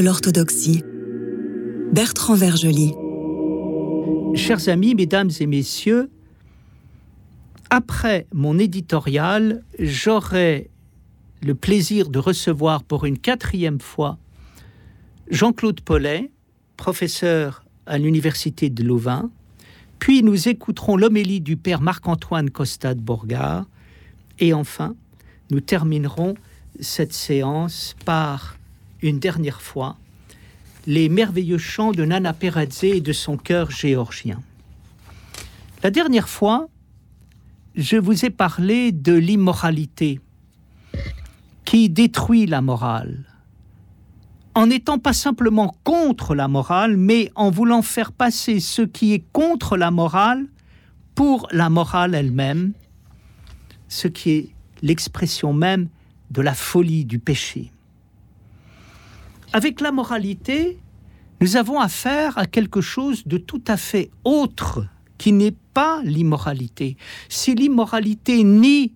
De 0.00 0.04
l'orthodoxie. 0.06 0.82
Bertrand 1.92 2.34
Vergely. 2.34 2.94
Chers 4.34 4.70
amis, 4.70 4.94
mesdames 4.94 5.28
et 5.40 5.44
messieurs, 5.44 6.08
après 7.68 8.26
mon 8.32 8.58
éditorial, 8.58 9.62
j'aurai 9.78 10.70
le 11.42 11.54
plaisir 11.54 12.08
de 12.08 12.18
recevoir 12.18 12.82
pour 12.82 13.04
une 13.04 13.18
quatrième 13.18 13.78
fois 13.78 14.16
Jean-Claude 15.30 15.82
Paulet, 15.82 16.30
professeur 16.78 17.62
à 17.84 17.98
l'Université 17.98 18.70
de 18.70 18.82
Louvain, 18.82 19.30
puis 19.98 20.22
nous 20.22 20.48
écouterons 20.48 20.96
l'homélie 20.96 21.42
du 21.42 21.58
père 21.58 21.82
Marc-Antoine 21.82 22.48
Costa 22.48 22.94
de 22.94 23.02
Bourgard, 23.02 23.66
et 24.38 24.54
enfin, 24.54 24.94
nous 25.50 25.60
terminerons 25.60 26.36
cette 26.80 27.12
séance 27.12 27.94
par 28.06 28.56
une 29.02 29.18
dernière 29.18 29.62
fois 29.62 29.96
les 30.86 31.08
merveilleux 31.08 31.58
chants 31.58 31.92
de 31.92 32.04
Nana 32.04 32.32
Peradze 32.32 32.84
et 32.84 33.00
de 33.00 33.12
son 33.12 33.36
cœur 33.36 33.70
géorgien. 33.70 34.40
La 35.82 35.90
dernière 35.90 36.28
fois, 36.28 36.68
je 37.74 37.96
vous 37.96 38.24
ai 38.24 38.30
parlé 38.30 38.92
de 38.92 39.12
l'immoralité 39.12 40.20
qui 41.64 41.88
détruit 41.88 42.46
la 42.46 42.60
morale, 42.60 43.24
en 44.54 44.66
n'étant 44.66 44.98
pas 44.98 45.12
simplement 45.12 45.76
contre 45.84 46.34
la 46.34 46.48
morale, 46.48 46.96
mais 46.96 47.30
en 47.36 47.50
voulant 47.50 47.82
faire 47.82 48.12
passer 48.12 48.58
ce 48.58 48.82
qui 48.82 49.12
est 49.12 49.24
contre 49.32 49.76
la 49.76 49.90
morale 49.90 50.46
pour 51.14 51.46
la 51.52 51.70
morale 51.70 52.14
elle-même, 52.14 52.72
ce 53.88 54.08
qui 54.08 54.30
est 54.30 54.48
l'expression 54.82 55.52
même 55.52 55.88
de 56.30 56.42
la 56.42 56.54
folie 56.54 57.04
du 57.04 57.18
péché. 57.18 57.70
Avec 59.52 59.80
la 59.80 59.90
moralité, 59.90 60.78
nous 61.40 61.56
avons 61.56 61.80
affaire 61.80 62.38
à 62.38 62.46
quelque 62.46 62.80
chose 62.80 63.26
de 63.26 63.36
tout 63.36 63.62
à 63.66 63.76
fait 63.76 64.10
autre 64.22 64.86
qui 65.18 65.32
n'est 65.32 65.56
pas 65.74 66.00
l'immoralité. 66.04 66.96
Si 67.28 67.56
l'immoralité 67.56 68.44
nie, 68.44 68.94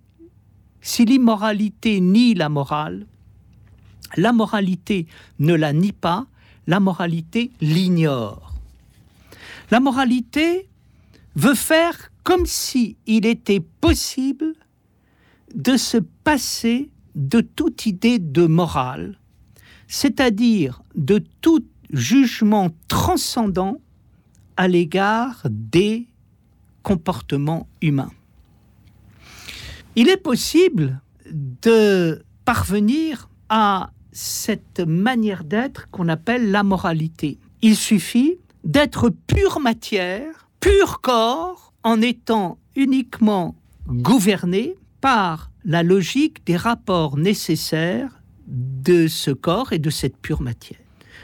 si 0.80 1.04
l'immoralité 1.04 2.00
nie 2.00 2.34
la 2.34 2.48
morale, 2.48 3.06
la 4.16 4.32
moralité 4.32 5.06
ne 5.40 5.54
la 5.54 5.72
nie 5.72 5.92
pas, 5.92 6.26
la 6.68 6.78
moralité 6.78 7.50
l'ignore. 7.60 8.54
La 9.72 9.80
moralité 9.80 10.68
veut 11.34 11.54
faire 11.54 12.12
comme 12.22 12.46
si 12.46 12.96
il 13.06 13.26
était 13.26 13.60
possible 13.60 14.54
de 15.52 15.76
se 15.76 15.98
passer 15.98 16.90
de 17.16 17.40
toute 17.40 17.86
idée 17.86 18.18
de 18.20 18.46
morale, 18.46 19.18
c'est-à-dire 19.88 20.82
de 20.94 21.22
tout 21.40 21.64
jugement 21.92 22.70
transcendant 22.88 23.80
à 24.56 24.68
l'égard 24.68 25.46
des 25.50 26.06
comportements 26.82 27.66
humains. 27.82 28.12
Il 29.96 30.08
est 30.08 30.16
possible 30.16 31.00
de 31.30 32.24
parvenir 32.44 33.28
à 33.48 33.90
cette 34.12 34.80
manière 34.80 35.44
d'être 35.44 35.90
qu'on 35.90 36.08
appelle 36.08 36.50
la 36.50 36.62
moralité. 36.62 37.38
Il 37.62 37.76
suffit 37.76 38.38
d'être 38.64 39.10
pure 39.26 39.60
matière, 39.60 40.48
pur 40.60 41.00
corps, 41.00 41.72
en 41.82 42.00
étant 42.00 42.58
uniquement 42.76 43.54
gouverné 43.86 44.74
par 45.00 45.50
la 45.64 45.82
logique 45.82 46.44
des 46.46 46.56
rapports 46.56 47.16
nécessaires 47.16 48.22
de 48.46 49.06
ce 49.06 49.30
corps 49.30 49.72
et 49.72 49.78
de 49.78 49.90
cette 49.90 50.16
pure 50.16 50.42
matière. 50.42 50.78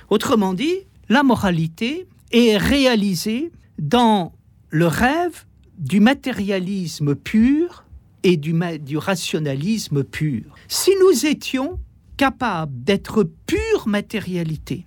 Autrement 0.09 0.55
dit, 0.55 0.75
la 1.09 1.23
moralité 1.23 2.07
est 2.33 2.57
réalisée 2.57 3.51
dans 3.79 4.33
le 4.71 4.87
rêve 4.87 5.45
du 5.79 6.01
matérialisme 6.01 7.15
pur 7.15 7.85
et 8.23 8.37
du, 8.37 8.55
du 8.81 8.99
rationalisme 8.99 10.05
pur. 10.05 10.55
Si 10.69 10.91
nous 11.01 11.27
étions 11.27 11.79
capables 12.17 12.85
d'être 12.85 13.25
pure 13.47 13.89
matérialité, 13.89 14.85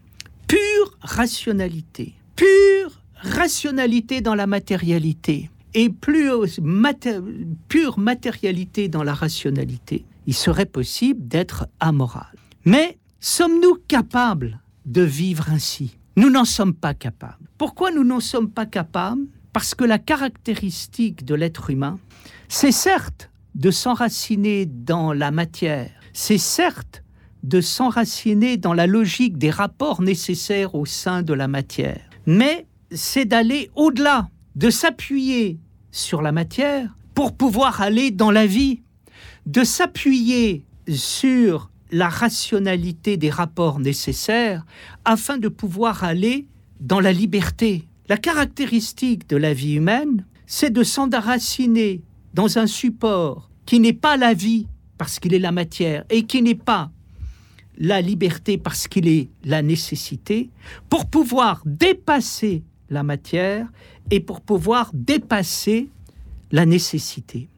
pure 0.48 0.98
rationalité, 1.02 2.14
pure 2.36 3.02
rationalité 3.16 4.22
dans 4.22 4.36
la 4.36 4.46
matérialité 4.46 5.50
et 5.74 5.90
plus 5.90 6.30
pure 7.68 7.98
matérialité 7.98 8.88
dans 8.88 9.04
la 9.04 9.14
rationalité, 9.14 10.06
il 10.28 10.34
serait 10.34 10.66
possible 10.66 11.28
d'être 11.28 11.68
amoral. 11.80 12.36
Mais 12.66 12.98
sommes-nous 13.20 13.78
capables 13.88 14.60
de 14.86 15.02
vivre 15.02 15.50
ainsi? 15.50 15.98
Nous 16.16 16.30
n'en 16.30 16.46
sommes 16.46 16.74
pas 16.74 16.94
capables. 16.94 17.48
Pourquoi 17.58 17.92
nous 17.92 18.04
n'en 18.04 18.20
sommes 18.20 18.50
pas 18.50 18.66
capables? 18.66 19.26
Parce 19.52 19.76
que 19.76 19.84
la 19.84 20.00
caractéristique 20.00 21.26
de 21.26 21.36
l'être 21.36 21.70
humain, 21.70 22.00
c'est 22.48 22.72
certes 22.72 23.30
de 23.56 23.72
s'enraciner 23.72 24.66
dans 24.66 25.14
la 25.14 25.32
matière, 25.32 25.92
c'est 26.12 26.38
certes 26.38 27.04
de 27.44 27.62
s'enraciner 27.62 28.58
dans 28.58 28.74
la 28.74 28.88
logique 28.88 29.38
des 29.38 29.52
rapports 29.52 30.02
nécessaires 30.02 30.76
au 30.76 30.86
sein 30.86 31.22
de 31.22 31.34
la 31.34 31.48
matière, 31.48 32.02
mais 32.26 32.66
c'est 32.92 33.26
d'aller 33.26 33.70
au-delà, 33.76 34.30
de 34.56 34.70
s'appuyer 34.70 35.60
sur 35.92 36.22
la 36.22 36.32
matière 36.32 36.96
pour 37.14 37.36
pouvoir 37.36 37.82
aller 37.82 38.12
dans 38.12 38.32
la 38.32 38.48
vie, 38.48 38.82
de 39.46 39.64
s'appuyer 39.64 40.66
sur 40.90 41.70
la 41.92 42.10
rationalité 42.10 43.18
des 43.18 43.30
rapports 43.30 43.80
nécessaires 43.80 44.66
afin 45.06 45.38
de 45.38 45.48
pouvoir 45.48 46.04
aller 46.04 46.48
dans 46.80 47.00
la 47.00 47.14
liberté. 47.14 47.88
La 48.10 48.18
caractéristique 48.18 49.30
de 49.30 49.38
la 49.38 49.54
vie 49.54 49.76
humaine, 49.76 50.26
c'est 50.48 50.72
de 50.72 50.84
s'enraciner 50.84 52.02
dans 52.34 52.58
un 52.58 52.68
support 52.68 53.50
qui 53.66 53.80
n'est 53.80 53.94
pas 53.94 54.18
la 54.18 54.34
vie 54.34 54.68
parce 54.98 55.20
qu'il 55.20 55.34
est 55.34 55.40
la 55.40 55.52
matière 55.52 56.04
et 56.10 56.24
qui 56.24 56.42
n'est 56.42 56.56
pas 56.56 56.92
la 57.78 58.02
liberté 58.02 58.58
parce 58.58 58.88
qu'il 58.88 59.08
est 59.08 59.30
la 59.44 59.62
nécessité, 59.62 60.50
pour 60.90 61.08
pouvoir 61.08 61.62
dépasser 61.66 62.64
la 62.90 63.04
matière 63.04 63.68
et 64.12 64.20
pour 64.20 64.42
pouvoir 64.42 64.92
dépasser 64.94 65.90
la 66.52 66.66
nécessité. 66.66 67.50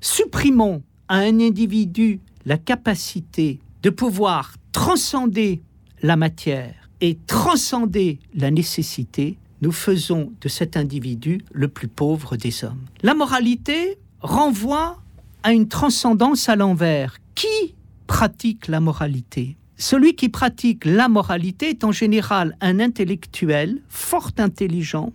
Supprimons 0.00 0.82
à 1.08 1.18
un 1.18 1.40
individu 1.40 2.20
la 2.44 2.58
capacité 2.58 3.60
de 3.82 3.90
pouvoir 3.90 4.54
transcender 4.72 5.62
la 6.02 6.16
matière 6.16 6.88
et 7.00 7.18
transcender 7.26 8.18
la 8.34 8.50
nécessité, 8.50 9.38
nous 9.62 9.72
faisons 9.72 10.32
de 10.40 10.48
cet 10.48 10.76
individu 10.76 11.40
le 11.52 11.68
plus 11.68 11.88
pauvre 11.88 12.36
des 12.36 12.64
hommes. 12.64 12.84
La 13.02 13.14
moralité 13.14 13.98
renvoie 14.20 14.98
à 15.42 15.52
une 15.52 15.68
transcendance 15.68 16.48
à 16.48 16.56
l'envers. 16.56 17.18
Qui 17.34 17.74
pratique 18.06 18.68
la 18.68 18.80
moralité? 18.80 19.56
Celui 19.76 20.14
qui 20.14 20.28
pratique 20.28 20.84
la 20.84 21.08
moralité 21.08 21.70
est 21.70 21.84
en 21.84 21.92
général 21.92 22.56
un 22.60 22.80
intellectuel 22.80 23.80
fort 23.88 24.32
intelligent 24.38 25.12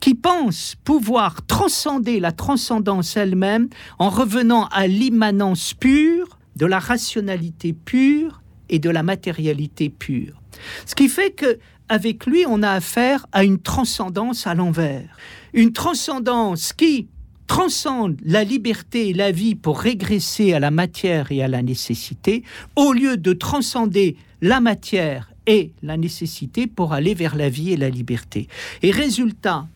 qui 0.00 0.14
pense 0.14 0.76
pouvoir 0.84 1.44
transcender 1.46 2.20
la 2.20 2.32
transcendance 2.32 3.16
elle-même 3.16 3.68
en 3.98 4.10
revenant 4.10 4.66
à 4.66 4.86
l'immanence 4.86 5.74
pure 5.74 6.38
de 6.56 6.66
la 6.66 6.78
rationalité 6.78 7.72
pure 7.72 8.42
et 8.68 8.78
de 8.78 8.90
la 8.90 9.02
matérialité 9.02 9.88
pure. 9.88 10.40
Ce 10.86 10.94
qui 10.94 11.08
fait 11.08 11.30
que 11.30 11.58
avec 11.88 12.26
lui, 12.26 12.44
on 12.46 12.62
a 12.62 12.70
affaire 12.70 13.26
à 13.32 13.44
une 13.44 13.58
transcendance 13.58 14.46
à 14.46 14.54
l'envers. 14.54 15.16
Une 15.54 15.72
transcendance 15.72 16.74
qui 16.74 17.08
transcende 17.46 18.18
la 18.22 18.44
liberté 18.44 19.08
et 19.08 19.14
la 19.14 19.32
vie 19.32 19.54
pour 19.54 19.80
régresser 19.80 20.52
à 20.52 20.60
la 20.60 20.70
matière 20.70 21.32
et 21.32 21.42
à 21.42 21.48
la 21.48 21.62
nécessité, 21.62 22.42
au 22.76 22.92
lieu 22.92 23.16
de 23.16 23.32
transcender 23.32 24.16
la 24.42 24.60
matière 24.60 25.32
et 25.48 25.72
la 25.82 25.96
nécessité 25.96 26.66
pour 26.68 26.92
aller 26.92 27.14
vers 27.14 27.34
la 27.34 27.48
vie 27.48 27.72
et 27.72 27.76
la 27.76 27.88
liberté. 27.88 28.46
Et 28.82 28.92
résultat, 28.92 29.66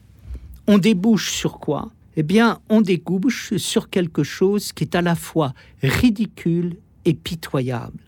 on 0.69 0.79
débouche 0.79 1.33
sur 1.33 1.59
quoi? 1.59 1.91
Eh 2.17 2.23
bien, 2.23 2.61
on 2.69 2.83
débouche 2.83 3.57
sur 3.57 3.89
quelque 3.89 4.23
chose 4.23 4.73
qui 4.73 4.85
est 4.85 4.95
à 4.95 5.03
la 5.03 5.15
fois 5.15 5.55
ridicule 5.83 6.77
et 7.07 7.15
pitoyable, 7.15 7.99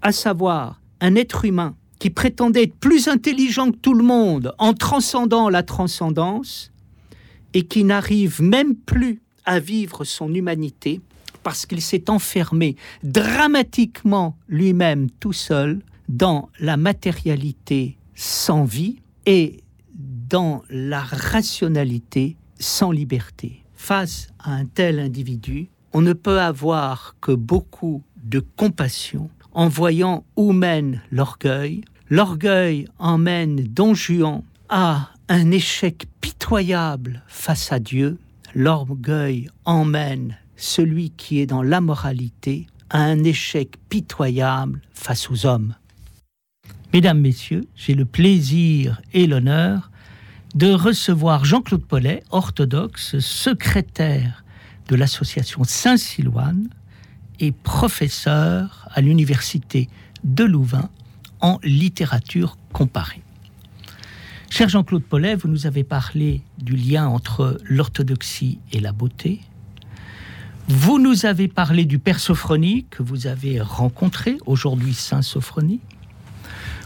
à 0.00 0.12
savoir 0.12 0.80
un 1.00 1.16
être 1.16 1.44
humain 1.44 1.74
qui 1.98 2.10
prétendait 2.10 2.62
être 2.62 2.76
plus 2.76 3.08
intelligent 3.08 3.72
que 3.72 3.76
tout 3.76 3.92
le 3.92 4.04
monde 4.04 4.54
en 4.58 4.72
transcendant 4.72 5.48
la 5.48 5.64
transcendance 5.64 6.70
et 7.54 7.64
qui 7.64 7.82
n'arrive 7.82 8.40
même 8.40 8.76
plus 8.76 9.20
à 9.44 9.58
vivre 9.58 10.04
son 10.04 10.32
humanité 10.32 11.00
parce 11.42 11.66
qu'il 11.66 11.82
s'est 11.82 12.08
enfermé 12.08 12.76
dramatiquement 13.02 14.36
lui-même 14.48 15.10
tout 15.18 15.32
seul 15.32 15.80
dans 16.10 16.48
la 16.58 16.76
matérialité 16.76 17.96
sans 18.16 18.64
vie 18.64 18.96
et 19.26 19.62
dans 19.94 20.62
la 20.68 21.00
rationalité 21.00 22.36
sans 22.58 22.90
liberté. 22.90 23.64
Face 23.74 24.28
à 24.40 24.52
un 24.52 24.66
tel 24.66 24.98
individu, 24.98 25.68
on 25.92 26.02
ne 26.02 26.12
peut 26.12 26.40
avoir 26.40 27.14
que 27.20 27.32
beaucoup 27.32 28.02
de 28.16 28.40
compassion, 28.40 29.30
en 29.52 29.68
voyant 29.68 30.24
où 30.36 30.52
mène 30.52 31.00
l'orgueil. 31.12 31.82
L'orgueil 32.08 32.86
emmène 32.98 33.56
Don 33.56 33.94
Juan 33.94 34.42
à 34.68 35.10
un 35.28 35.52
échec 35.52 36.06
pitoyable 36.20 37.22
face 37.28 37.72
à 37.72 37.78
Dieu. 37.78 38.18
L'orgueil 38.54 39.48
emmène 39.64 40.36
celui 40.56 41.10
qui 41.10 41.38
est 41.38 41.46
dans 41.46 41.62
la 41.62 41.80
moralité 41.80 42.66
à 42.90 43.00
un 43.00 43.22
échec 43.22 43.76
pitoyable 43.88 44.82
face 44.92 45.30
aux 45.30 45.46
hommes. 45.46 45.74
Mesdames, 46.92 47.20
Messieurs, 47.20 47.68
j'ai 47.76 47.94
le 47.94 48.04
plaisir 48.04 49.00
et 49.12 49.28
l'honneur 49.28 49.92
de 50.56 50.72
recevoir 50.72 51.44
Jean-Claude 51.44 51.84
Paulet, 51.84 52.24
orthodoxe, 52.30 53.20
secrétaire 53.20 54.44
de 54.88 54.96
l'association 54.96 55.62
Saint-Silouane 55.62 56.68
et 57.38 57.52
professeur 57.52 58.88
à 58.90 59.00
l'université 59.00 59.88
de 60.24 60.42
Louvain 60.42 60.90
en 61.40 61.60
littérature 61.62 62.58
comparée. 62.72 63.22
Cher 64.50 64.68
Jean-Claude 64.68 65.04
Paulet, 65.04 65.36
vous 65.36 65.46
nous 65.46 65.66
avez 65.66 65.84
parlé 65.84 66.42
du 66.58 66.74
lien 66.74 67.06
entre 67.06 67.60
l'orthodoxie 67.64 68.58
et 68.72 68.80
la 68.80 68.90
beauté. 68.90 69.40
Vous 70.66 70.98
nous 70.98 71.24
avez 71.24 71.46
parlé 71.46 71.84
du 71.84 72.00
Père 72.00 72.18
Sophronie 72.18 72.86
que 72.90 73.04
vous 73.04 73.28
avez 73.28 73.60
rencontré, 73.60 74.38
aujourd'hui 74.44 74.92
Saint 74.92 75.22
Sophronie. 75.22 75.80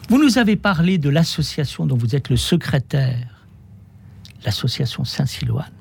Vous 0.09 0.23
nous 0.23 0.37
avez 0.39 0.56
parlé 0.56 0.99
de 0.99 1.09
l'association 1.09 1.87
dont 1.87 1.97
vous 1.97 2.15
êtes 2.15 2.29
le 2.29 2.37
secrétaire, 2.37 3.47
l'association 4.45 5.05
Saint-Siloane. 5.05 5.73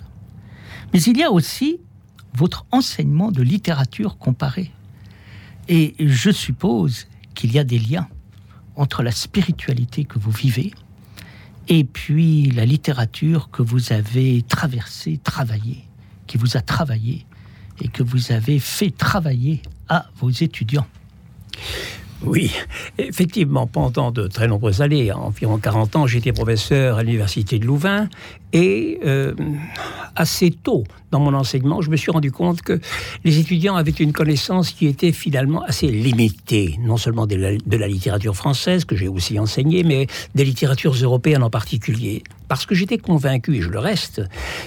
Mais 0.94 1.02
il 1.02 1.18
y 1.18 1.24
a 1.24 1.32
aussi 1.32 1.80
votre 2.34 2.66
enseignement 2.72 3.32
de 3.32 3.42
littérature 3.42 4.18
comparée. 4.18 4.72
Et 5.68 5.96
je 6.00 6.32
suppose 6.32 7.08
qu'il 7.36 7.52
y 7.52 7.60
a 7.60 7.64
des 7.64 7.80
liens 7.80 8.08
entre 8.76 9.04
la 9.04 9.12
spiritualité 9.12 10.06
que 10.06 10.20
vous 10.20 10.32
vivez 10.32 10.74
et 11.68 11.84
puis 11.84 12.50
la 12.52 12.66
littérature 12.66 13.50
que 13.52 13.62
vous 13.62 13.92
avez 13.94 14.42
traversée, 14.44 15.20
travaillée, 15.24 15.84
qui 16.28 16.38
vous 16.38 16.58
a 16.58 16.62
travaillé 16.62 17.26
et 17.82 17.88
que 17.88 18.04
vous 18.04 18.32
avez 18.32 18.60
fait 18.60 18.92
travailler 18.92 19.62
à 19.90 20.08
vos 20.18 20.30
étudiants. 20.30 20.88
Oui, 22.26 22.52
effectivement, 22.98 23.68
pendant 23.68 24.12
de 24.12 24.28
très 24.28 24.48
nombreuses 24.48 24.82
années, 24.82 25.12
environ 25.12 25.58
40 25.58 25.96
ans, 25.98 26.08
j'étais 26.08 26.32
professeur 26.32 26.98
à 26.98 27.04
l'université 27.04 27.60
de 27.60 27.66
Louvain 27.66 28.08
et 28.54 29.00
euh, 29.06 29.34
assez 30.16 30.52
tôt 30.52 30.84
dans 31.12 31.20
mon 31.20 31.34
enseignement, 31.34 31.82
je 31.82 31.90
me 31.90 31.98
suis 31.98 32.12
rendu 32.12 32.32
compte 32.32 32.62
que 32.62 32.80
les 33.24 33.40
étudiants 33.40 33.76
avaient 33.76 33.92
une 33.92 34.14
connaissance 34.14 34.72
qui 34.72 34.88
était 34.88 35.12
finalement 35.12 35.64
assez 35.64 35.88
limitée, 35.88 36.80
non 36.82 36.98
seulement 36.98 37.28
de 37.28 37.36
la, 37.36 37.58
de 37.58 37.78
la 37.78 37.88
littérature 37.88 38.36
française, 38.36 38.86
que 38.86 38.96
j'ai 38.96 39.08
aussi 39.08 39.38
enseignée, 39.40 39.84
mais 39.84 40.08
des 40.34 40.46
littératures 40.46 40.94
européennes 40.94 41.44
en 41.44 41.50
particulier. 41.50 42.24
Parce 42.48 42.66
que 42.66 42.76
j'étais 42.76 42.98
convaincu, 42.98 43.56
et 43.56 43.62
je 43.62 43.70
le 43.70 43.80
reste, 43.80 44.22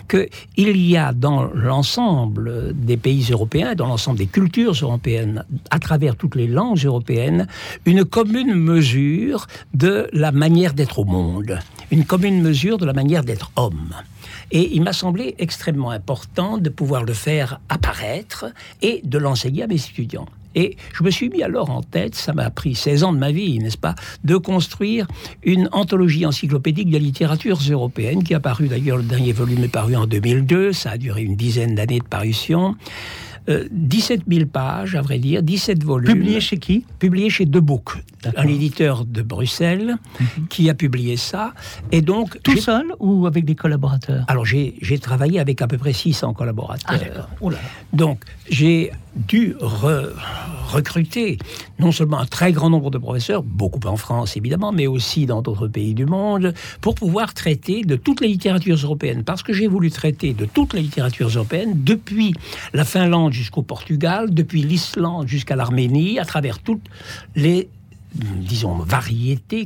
qu'il 0.08 0.87
y 0.87 0.96
a 0.96 1.12
dans 1.12 1.44
l'ensemble 1.55 2.75
des 2.75 2.96
pays 2.96 3.28
européens, 3.31 3.75
dans 3.75 3.87
l'ensemble 3.87 4.19
des 4.19 4.26
cultures 4.26 4.73
européennes, 4.73 5.44
à 5.70 5.78
travers 5.78 6.17
toutes 6.17 6.34
les 6.34 6.46
langues 6.46 6.84
européennes, 6.84 7.46
une 7.84 8.05
commune 8.05 8.55
mesure 8.55 9.46
de 9.75 10.08
la 10.12 10.32
manière 10.32 10.75
d'être 10.75 10.99
au 10.99 11.05
monde, 11.05 11.58
une 11.90 12.05
commune 12.05 12.43
mesure 12.43 12.78
de 12.78 12.84
la 12.84 12.93
manière 12.93 13.25
d'être 13.25 13.50
homme. 13.56 13.94
Et 14.50 14.75
il 14.75 14.82
m'a 14.82 14.93
semblé 14.93 15.34
extrêmement 15.38 15.90
important 15.90 16.58
de 16.58 16.69
pouvoir 16.69 17.05
le 17.05 17.12
faire 17.12 17.61
apparaître 17.69 18.46
et 18.82 19.00
de 19.05 19.19
l'enseigner 19.19 19.64
à 19.64 19.67
mes 19.67 19.75
étudiants. 19.75 20.26
Et 20.56 20.76
je 20.94 21.05
me 21.05 21.11
suis 21.11 21.29
mis 21.29 21.43
alors 21.43 21.70
en 21.70 21.82
tête, 21.82 22.14
ça 22.14 22.32
m'a 22.32 22.49
pris 22.50 22.75
16 22.75 23.05
ans 23.05 23.12
de 23.12 23.19
ma 23.19 23.31
vie, 23.31 23.58
n'est-ce 23.58 23.76
pas, 23.76 23.94
de 24.25 24.37
construire 24.37 25.06
une 25.44 25.69
anthologie 25.70 26.25
encyclopédique 26.25 26.91
de 26.91 26.97
littératures 26.97 27.58
européennes 27.70 28.25
qui 28.25 28.35
a 28.35 28.41
paru 28.41 28.67
d'ailleurs, 28.67 28.97
le 28.97 29.03
dernier 29.03 29.32
volume 29.32 29.64
est 29.64 29.69
paru 29.69 29.97
en 29.97 30.06
2002, 30.06 30.73
ça 30.73 30.93
a 30.93 30.99
duré 30.99 31.23
une 31.23 31.37
dizaine 31.37 31.75
d'années 31.75 32.00
de 32.00 32.05
parution. 32.05 32.75
17 33.48 34.20
euh, 34.20 34.34
000 34.34 34.46
pages, 34.46 34.94
à 34.94 35.02
vrai 35.02 35.19
dire, 35.19 35.43
17 35.43 35.84
volumes. 35.84 36.12
Publié 36.12 36.40
chez 36.40 36.58
qui? 36.58 36.84
Publié 36.98 37.31
chez 37.31 37.46
Debook, 37.46 38.02
un 38.37 38.46
éditeur 38.46 39.04
de 39.04 39.22
Bruxelles 39.22 39.96
mhm. 40.19 40.48
qui 40.48 40.69
a 40.70 40.75
publié 40.75 41.16
ça. 41.16 41.54
Et 41.93 42.02
donc 42.02 42.40
tout 42.43 42.56
seul 42.56 42.87
ou 42.98 43.26
avec 43.26 43.44
des 43.44 43.54
collaborateurs? 43.54 44.25
Alors 44.28 44.44
j'ai 44.44 44.98
travaillé 45.00 45.40
avec 45.40 45.62
à 45.62 45.66
peu 45.66 45.78
près 45.78 45.93
600 45.93 46.34
collaborateurs. 46.34 47.00
Ah, 47.16 47.28
oh 47.40 47.50
donc 47.93 48.25
j'ai 48.50 48.93
dû 49.28 49.54
recruter 49.60 51.38
non 51.78 51.93
seulement 51.93 52.19
un 52.19 52.26
très 52.26 52.52
grand 52.52 52.70
nombre 52.70 52.90
de 52.90 52.98
professeurs, 52.98 53.43
beaucoup 53.43 53.81
en 53.87 53.96
France 53.96 54.37
évidemment, 54.37 54.72
mais 54.72 54.87
aussi 54.87 55.26
dans 55.26 55.43
d'autres 55.43 55.69
pays 55.69 55.94
du 55.94 56.06
monde, 56.06 56.54
pour 56.81 56.94
pouvoir 56.94 57.34
traiter 57.34 57.82
de 57.82 57.96
toutes 57.96 58.20
les 58.20 58.28
littératures 58.28 58.76
européennes. 58.76 59.25
Parce 59.25 59.43
que 59.43 59.52
j'ai 59.52 59.69
voulu 59.69 59.90
traiter 59.90 60.34
de 60.34 60.44
toutes 60.44 60.75
les 60.75 60.82
littératures 60.82 61.28
européennes, 61.28 61.72
depuis 61.84 62.34
la 62.72 62.84
Finlande 62.84 63.32
jusqu'au 63.36 63.62
Portugal, 63.62 64.32
depuis 64.32 64.62
l'Islande 64.62 65.28
jusqu'à 65.28 65.56
l'Arménie, 65.56 66.18
à 66.18 66.24
travers 66.24 66.58
toutes 66.58 66.88
les 67.34 67.68
disons, 68.14 68.78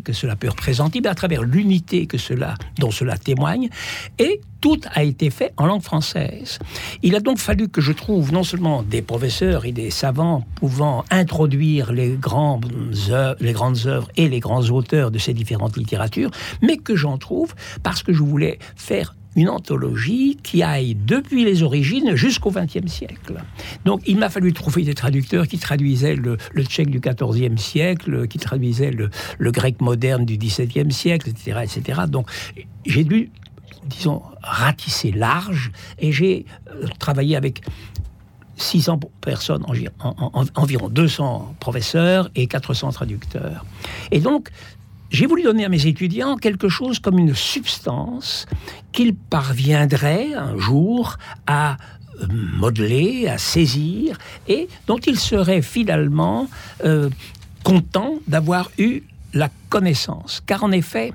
que 0.04 0.12
cela 0.12 0.36
peut 0.36 0.48
représenter, 0.48 1.00
mais 1.00 1.08
à 1.08 1.14
travers 1.14 1.42
l'unité 1.42 2.06
que 2.06 2.18
cela, 2.18 2.54
dont 2.78 2.90
cela 2.90 3.16
témoigne, 3.16 3.68
et 4.18 4.40
tout 4.60 4.80
a 4.92 5.04
été 5.04 5.30
fait 5.30 5.52
en 5.56 5.66
langue 5.66 5.82
française. 5.82 6.58
Il 7.02 7.14
a 7.14 7.20
donc 7.20 7.38
fallu 7.38 7.68
que 7.68 7.80
je 7.80 7.92
trouve 7.92 8.32
non 8.32 8.42
seulement 8.42 8.82
des 8.82 9.02
professeurs 9.02 9.64
et 9.64 9.72
des 9.72 9.90
savants 9.90 10.44
pouvant 10.56 11.04
introduire 11.10 11.92
les 11.92 12.16
grandes 12.16 12.66
œuvres 13.10 14.08
et 14.16 14.28
les 14.28 14.40
grands 14.40 14.68
auteurs 14.70 15.10
de 15.10 15.18
ces 15.18 15.32
différentes 15.32 15.76
littératures, 15.76 16.30
mais 16.60 16.76
que 16.76 16.96
j'en 16.96 17.18
trouve 17.18 17.54
parce 17.82 18.02
que 18.02 18.12
je 18.12 18.22
voulais 18.22 18.58
faire 18.76 19.14
une 19.36 19.48
anthologie 19.48 20.38
qui 20.42 20.62
aille 20.62 20.94
depuis 20.94 21.44
les 21.44 21.62
origines 21.62 22.16
jusqu'au 22.16 22.50
XXe 22.50 22.90
siècle. 22.90 23.34
Donc 23.84 24.02
il 24.06 24.18
m'a 24.18 24.28
fallu 24.28 24.52
trouver 24.52 24.82
des 24.82 24.94
traducteurs 24.94 25.46
qui 25.46 25.58
traduisaient 25.58 26.16
le, 26.16 26.36
tchèque 26.64 26.90
du 26.90 27.00
XIVe 27.00 27.56
siècle, 27.56 28.26
qui 28.26 28.38
traduisaient 28.38 28.90
le, 28.90 29.10
grec 29.50 29.80
moderne 29.80 30.24
du 30.24 30.36
XVIIe 30.36 30.92
siècle, 30.92 31.30
etc. 31.30 31.60
etc. 31.62 32.02
Donc 32.08 32.28
j'ai 32.86 33.04
dû, 33.04 33.30
disons, 33.86 34.22
ratisser 34.42 35.12
large 35.12 35.70
et 35.98 36.12
j'ai 36.12 36.46
euh, 36.68 36.86
travaillé 36.98 37.36
avec 37.36 37.62
600 38.56 39.00
personnes, 39.20 39.64
environ 40.54 40.88
200 40.88 41.54
professeurs 41.60 42.30
et 42.34 42.46
400 42.46 42.92
traducteurs. 42.92 43.64
Et 44.10 44.20
donc, 44.20 44.50
j'ai 45.10 45.26
voulu 45.26 45.42
donner 45.42 45.64
à 45.64 45.68
mes 45.68 45.86
étudiants 45.86 46.36
quelque 46.36 46.68
chose 46.68 46.98
comme 47.00 47.18
une 47.18 47.34
substance 47.34 48.46
qu'ils 48.92 49.14
parviendraient 49.14 50.34
un 50.34 50.56
jour 50.56 51.18
à 51.46 51.76
euh, 52.20 52.26
modeler, 52.30 53.28
à 53.28 53.38
saisir, 53.38 54.18
et 54.48 54.68
dont 54.86 54.98
ils 54.98 55.18
seraient 55.18 55.62
finalement 55.62 56.48
euh, 56.84 57.10
contents 57.64 58.14
d'avoir 58.28 58.70
eu 58.78 59.02
la 59.34 59.48
connaissance. 59.68 60.42
Car 60.46 60.64
en 60.64 60.72
effet, 60.72 61.12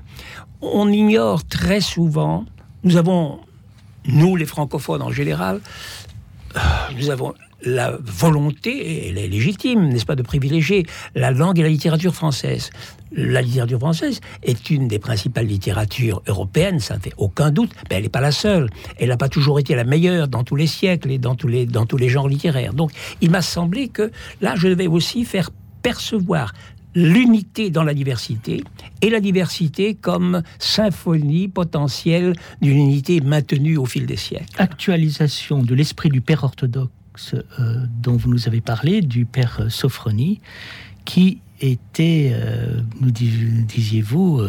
on 0.60 0.90
ignore 0.90 1.44
très 1.44 1.80
souvent, 1.80 2.44
nous 2.84 2.96
avons, 2.96 3.40
nous 4.06 4.36
les 4.36 4.46
francophones 4.46 5.02
en 5.02 5.10
général, 5.10 5.60
nous 6.98 7.10
avons 7.10 7.34
la 7.62 7.96
volonté, 8.00 9.08
elle 9.08 9.18
est 9.18 9.28
légitime, 9.28 9.88
n'est-ce 9.88 10.04
pas, 10.04 10.14
de 10.14 10.22
privilégier 10.22 10.86
la 11.14 11.30
langue 11.30 11.58
et 11.58 11.62
la 11.62 11.68
littérature 11.68 12.14
française. 12.14 12.70
La 13.12 13.40
littérature 13.40 13.78
française 13.78 14.20
est 14.42 14.68
une 14.70 14.88
des 14.88 14.98
principales 14.98 15.46
littératures 15.46 16.22
européennes, 16.26 16.80
ça 16.80 16.96
ne 16.96 17.00
fait 17.00 17.14
aucun 17.16 17.50
doute, 17.50 17.70
mais 17.88 17.96
elle 17.96 18.02
n'est 18.02 18.08
pas 18.08 18.20
la 18.20 18.32
seule. 18.32 18.68
Elle 18.98 19.08
n'a 19.08 19.16
pas 19.16 19.28
toujours 19.28 19.58
été 19.58 19.74
la 19.74 19.84
meilleure 19.84 20.28
dans 20.28 20.44
tous 20.44 20.56
les 20.56 20.66
siècles 20.66 21.10
et 21.10 21.18
dans 21.18 21.34
tous 21.34 21.48
les, 21.48 21.66
dans 21.66 21.86
tous 21.86 21.96
les 21.96 22.08
genres 22.08 22.28
littéraires. 22.28 22.74
Donc 22.74 22.92
il 23.20 23.30
m'a 23.30 23.42
semblé 23.42 23.88
que 23.88 24.10
là, 24.40 24.54
je 24.56 24.68
devais 24.68 24.86
aussi 24.86 25.24
faire 25.24 25.50
percevoir 25.82 26.52
l'unité 26.96 27.70
dans 27.70 27.84
la 27.84 27.94
diversité 27.94 28.64
et 29.02 29.10
la 29.10 29.20
diversité 29.20 29.94
comme 29.94 30.42
symphonie 30.58 31.46
potentielle 31.46 32.32
d'une 32.62 32.78
unité 32.78 33.20
maintenue 33.20 33.76
au 33.76 33.84
fil 33.84 34.06
des 34.06 34.16
siècles. 34.16 34.46
Actualisation 34.56 35.62
de 35.62 35.74
l'esprit 35.74 36.08
du 36.08 36.22
Père 36.22 36.42
orthodoxe 36.42 37.34
euh, 37.34 37.84
dont 38.02 38.16
vous 38.16 38.30
nous 38.30 38.48
avez 38.48 38.62
parlé, 38.62 39.02
du 39.02 39.26
père 39.26 39.66
Sophronie, 39.68 40.40
qui 41.04 41.38
était, 41.60 42.32
euh, 42.32 42.80
nous 43.00 43.10
disiez-vous, 43.10 44.40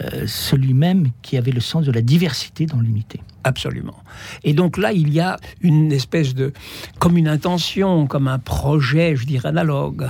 euh, 0.00 0.26
celui 0.26 0.74
même 0.74 1.08
qui 1.22 1.36
avait 1.36 1.52
le 1.52 1.60
sens 1.60 1.84
de 1.84 1.92
la 1.92 2.02
diversité 2.02 2.66
dans 2.66 2.80
l'unité. 2.80 3.20
Absolument. 3.44 4.02
Et 4.42 4.52
donc 4.52 4.78
là, 4.78 4.92
il 4.92 5.12
y 5.12 5.20
a 5.20 5.36
une 5.60 5.92
espèce 5.92 6.34
de, 6.34 6.52
comme 6.98 7.16
une 7.16 7.28
intention, 7.28 8.06
comme 8.06 8.28
un 8.28 8.38
projet, 8.38 9.16
je 9.16 9.26
dirais, 9.26 9.48
analogue. 9.48 10.08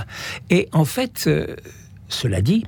Et 0.49 0.69
en 0.71 0.85
fait, 0.85 1.29
cela 2.07 2.41
dit, 2.41 2.65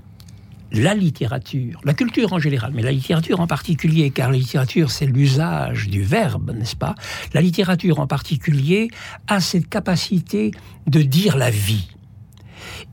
la 0.72 0.94
littérature, 0.94 1.80
la 1.84 1.94
culture 1.94 2.34
en 2.34 2.40
général, 2.40 2.72
mais 2.74 2.82
la 2.82 2.92
littérature 2.92 3.40
en 3.40 3.48
particulier, 3.48 4.10
car 4.10 4.32
la 4.32 4.38
littérature 4.38 4.92
c'est 4.92 5.06
l'usage 5.06 5.88
du 5.88 6.02
verbe, 6.02 6.52
n'est-ce 6.52 6.76
pas? 6.76 6.96
La 7.34 7.42
littérature 7.42 8.00
en 8.00 8.08
particulier 8.08 8.90
a 9.28 9.40
cette 9.40 9.70
capacité 9.70 10.52
de 10.86 11.02
dire 11.02 11.38
la 11.38 11.50
vie. 11.50 11.88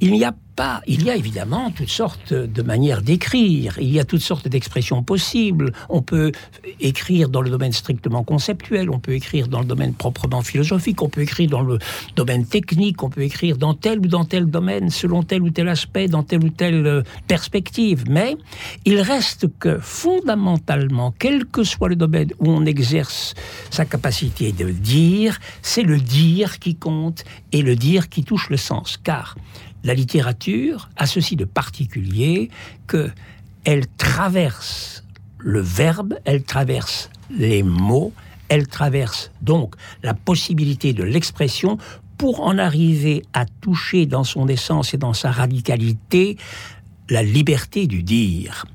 Il 0.01 0.13
n'y 0.13 0.25
a 0.25 0.35
pas. 0.55 0.83
Il 0.87 1.05
y 1.05 1.11
a 1.11 1.17
évidemment 1.17 1.71
toutes 1.71 1.91
sortes 1.91 2.33
de 2.33 2.63
manières 2.63 3.03
d'écrire. 3.03 3.79
Il 3.81 3.93
y 3.93 4.01
a 4.01 4.05
toutes 4.05 4.21
sortes 4.21 4.49
d'expressions 4.49 5.03
possibles. 5.03 5.73
On 5.89 6.03
peut 6.03 6.33
écrire 6.81 7.29
dans 7.29 7.43
le 7.43 7.51
domaine 7.51 7.73
strictement 7.73 8.25
conceptuel. 8.25 8.91
On 8.91 8.99
peut 8.99 9.13
écrire 9.13 9.49
dans 9.49 9.61
le 9.61 9.67
domaine 9.67 9.95
proprement 9.95 10.43
philosophique. 10.43 11.03
On 11.03 11.09
peut 11.09 11.23
écrire 11.23 11.51
dans 11.51 11.63
le 11.63 11.79
domaine 12.17 12.47
technique. 12.47 13.03
On 13.03 13.11
peut 13.11 13.23
écrire 13.23 13.57
dans 13.57 13.75
tel 13.75 13.99
ou 14.01 14.07
dans 14.07 14.25
tel 14.25 14.47
domaine, 14.47 14.91
selon 14.91 15.23
tel 15.23 15.43
ou 15.43 15.51
tel 15.51 15.69
aspect, 15.69 16.09
dans 16.09 16.23
telle 16.23 16.45
ou 16.45 16.51
telle 16.51 16.87
euh, 16.87 17.03
perspective. 17.27 18.05
Mais 18.09 18.37
il 18.85 19.01
reste 19.01 19.47
que 19.59 19.79
fondamentalement, 19.79 21.15
quel 21.19 21.47
que 21.47 21.65
soit 21.65 21.89
le 21.89 21.97
domaine 21.97 22.31
où 22.39 22.51
on 22.51 22.65
exerce 22.65 23.35
sa 23.71 23.85
capacité 23.85 24.53
de 24.53 24.71
dire, 24.71 25.39
c'est 25.63 25.83
le 25.83 25.99
dire 25.99 26.59
qui 26.59 26.77
compte 26.77 27.25
et 27.53 27.63
le 27.63 27.77
dire 27.77 28.09
qui 28.09 28.25
touche 28.25 28.51
le 28.51 28.57
sens. 28.57 28.99
Car 29.03 29.37
la 29.85 29.95
littérature 29.95 30.89
a 30.97 31.07
ceci 31.07 31.37
de 31.37 31.45
particulier 31.45 32.51
que 32.87 33.11
elle 33.65 33.87
traverse 33.87 35.05
le 35.39 35.61
verbe, 35.61 36.15
elle 36.25 36.43
traverse 36.43 37.11
les 37.31 37.63
mots, 37.63 38.13
elle 38.49 38.67
traverse 38.67 39.31
donc 39.43 39.75
la 40.03 40.15
possibilité 40.15 40.93
de 40.93 41.03
l'expression 41.03 41.79
pour 42.19 42.41
en 42.41 42.59
arriver 42.59 43.23
à 43.33 43.45
toucher 43.45 44.07
dans 44.07 44.25
son 44.25 44.49
essence 44.49 44.95
et 44.95 44.99
dans 44.99 45.13
sa 45.13 45.31
radicalité 45.31 46.39
la 47.11 47.23
liberté 47.23 47.87
du 47.87 48.03
dire. 48.03 48.67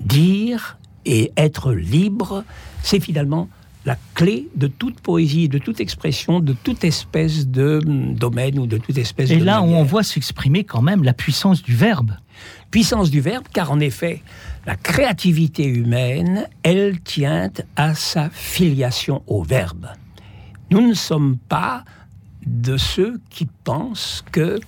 Dire 0.00 0.78
et 1.04 1.32
être 1.36 1.72
libre, 1.72 2.44
c'est 2.82 3.00
finalement 3.00 3.48
la 3.84 3.96
clé 4.14 4.48
de 4.54 4.68
toute 4.68 5.00
poésie, 5.00 5.48
de 5.48 5.58
toute 5.58 5.80
expression, 5.80 6.40
de 6.40 6.52
toute 6.52 6.84
espèce 6.84 7.48
de 7.48 7.80
hum, 7.84 8.14
domaine 8.14 8.58
ou 8.58 8.66
de 8.66 8.78
toute 8.78 8.96
espèce 8.98 9.30
Et 9.30 9.36
de. 9.36 9.44
là 9.44 9.60
où 9.60 9.66
manière. 9.66 9.80
on 9.80 9.84
voit 9.84 10.02
s'exprimer 10.02 10.64
quand 10.64 10.82
même 10.82 11.02
la 11.02 11.12
puissance 11.12 11.62
du 11.62 11.74
verbe. 11.74 12.12
Puissance 12.70 13.10
du 13.10 13.20
verbe, 13.20 13.44
car 13.52 13.70
en 13.72 13.80
effet, 13.80 14.22
la 14.66 14.76
créativité 14.76 15.64
humaine, 15.64 16.48
elle 16.62 17.00
tient 17.00 17.50
à 17.76 17.94
sa 17.94 18.30
filiation 18.30 19.22
au 19.26 19.42
verbe. 19.42 19.88
Nous 20.70 20.80
ne 20.80 20.94
sommes 20.94 21.36
pas 21.36 21.84
de 22.46 22.76
ceux 22.76 23.20
qui 23.30 23.46
pensent 23.64 24.24
que 24.32 24.58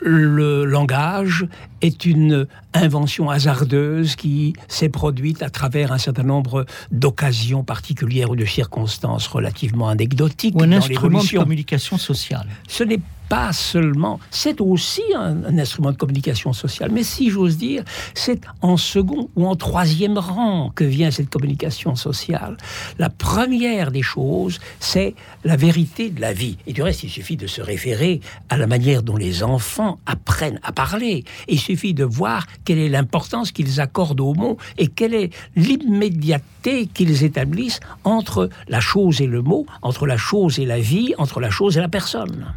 le 0.00 0.64
langage 0.64 1.46
est 1.82 2.04
une 2.04 2.46
invention 2.74 3.30
hasardeuse 3.30 4.16
qui 4.16 4.54
s'est 4.68 4.88
produite 4.88 5.42
à 5.42 5.50
travers 5.50 5.92
un 5.92 5.98
certain 5.98 6.22
nombre 6.22 6.66
d'occasions 6.90 7.64
particulières 7.64 8.30
ou 8.30 8.36
de 8.36 8.44
circonstances 8.44 9.26
relativement 9.26 9.88
anecdotiques 9.88 10.54
Ou 10.56 10.62
un 10.62 10.68
dans 10.68 10.76
instrument 10.76 11.22
de 11.22 11.38
communication 11.38 11.98
sociale. 11.98 12.46
Ce 12.68 12.84
n'est 12.84 13.00
pas 13.28 13.52
seulement, 13.52 14.20
c'est 14.30 14.60
aussi 14.60 15.02
un, 15.14 15.44
un 15.44 15.58
instrument 15.58 15.92
de 15.92 15.96
communication 15.96 16.52
sociale, 16.52 16.90
mais 16.90 17.02
si 17.02 17.30
j'ose 17.30 17.58
dire, 17.58 17.84
c'est 18.14 18.40
en 18.62 18.76
second 18.76 19.28
ou 19.36 19.46
en 19.46 19.54
troisième 19.54 20.16
rang 20.16 20.70
que 20.74 20.84
vient 20.84 21.10
cette 21.10 21.28
communication 21.28 21.94
sociale. 21.94 22.56
La 22.98 23.10
première 23.10 23.90
des 23.90 24.02
choses, 24.02 24.60
c'est 24.80 25.14
la 25.44 25.56
vérité 25.56 26.10
de 26.10 26.20
la 26.20 26.32
vie. 26.32 26.56
Et 26.66 26.72
du 26.72 26.82
reste, 26.82 27.02
il 27.02 27.10
suffit 27.10 27.36
de 27.36 27.46
se 27.46 27.60
référer 27.60 28.20
à 28.48 28.56
la 28.56 28.66
manière 28.66 29.02
dont 29.02 29.16
les 29.16 29.42
enfants 29.42 29.98
apprennent 30.06 30.60
à 30.62 30.72
parler. 30.72 31.24
Il 31.48 31.60
suffit 31.68 31.92
de 31.92 32.04
voir 32.04 32.46
quelle 32.64 32.78
est 32.78 32.88
l'importance 32.88 33.52
qu'ils 33.52 33.80
accordent 33.80 34.20
aux 34.20 34.34
mots 34.34 34.56
et 34.78 34.86
quelle 34.86 35.14
est 35.14 35.30
l'immédiateté 35.54 36.86
qu'ils 36.86 37.24
établissent 37.24 37.80
entre 38.04 38.48
la 38.68 38.80
chose 38.80 39.20
et 39.20 39.26
le 39.26 39.42
mot, 39.42 39.66
entre 39.82 40.06
la 40.06 40.16
chose 40.16 40.58
et 40.58 40.64
la 40.64 40.80
vie, 40.80 41.14
entre 41.18 41.40
la 41.40 41.50
chose 41.50 41.76
et 41.76 41.80
la 41.80 41.88
personne. 41.88 42.54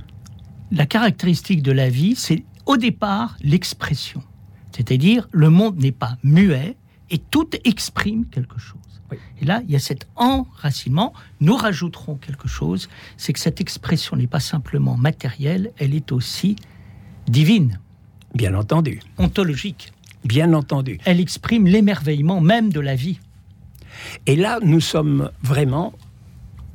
La 0.72 0.86
caractéristique 0.86 1.62
de 1.62 1.74
la 1.74 1.89
vie, 1.89 2.15
c'est 2.15 2.44
au 2.65 2.77
départ 2.77 3.36
l'expression. 3.41 4.24
C'est-à-dire, 4.72 5.27
le 5.32 5.50
monde 5.50 5.77
n'est 5.77 5.91
pas 5.91 6.18
muet 6.24 6.77
et 7.10 7.18
tout 7.18 7.50
exprime 7.65 8.25
quelque 8.27 8.58
chose. 8.58 8.80
Oui. 9.12 9.18
Et 9.41 9.46
là, 9.46 9.62
il 9.65 9.72
y 9.72 9.75
a 9.75 9.80
cet 9.80 10.08
enracinement. 10.15 11.12
Nous 11.41 11.58
rajouterons 11.58 12.15
quelque 12.15 12.48
chose, 12.48 12.88
c'est 13.18 13.34
que 13.34 13.39
cette 13.39 13.60
expression 13.60 14.15
n'est 14.15 14.27
pas 14.27 14.39
simplement 14.39 14.96
matérielle, 14.96 15.74
elle 15.77 15.94
est 15.94 16.13
aussi 16.13 16.56
divine, 17.27 17.80
Bien 18.33 18.53
entendu, 18.55 19.00
ontologique. 19.17 19.91
bien 20.23 20.53
entendu. 20.53 21.00
Elle 21.05 21.19
exprime 21.19 21.65
l'émerveillement 21.67 22.41
même 22.41 22.71
de 22.71 22.79
la 22.79 22.95
vie. 22.95 23.19
Et 24.25 24.35
là, 24.35 24.59
nous 24.61 24.79
sommes 24.79 25.31
vraiment 25.43 25.93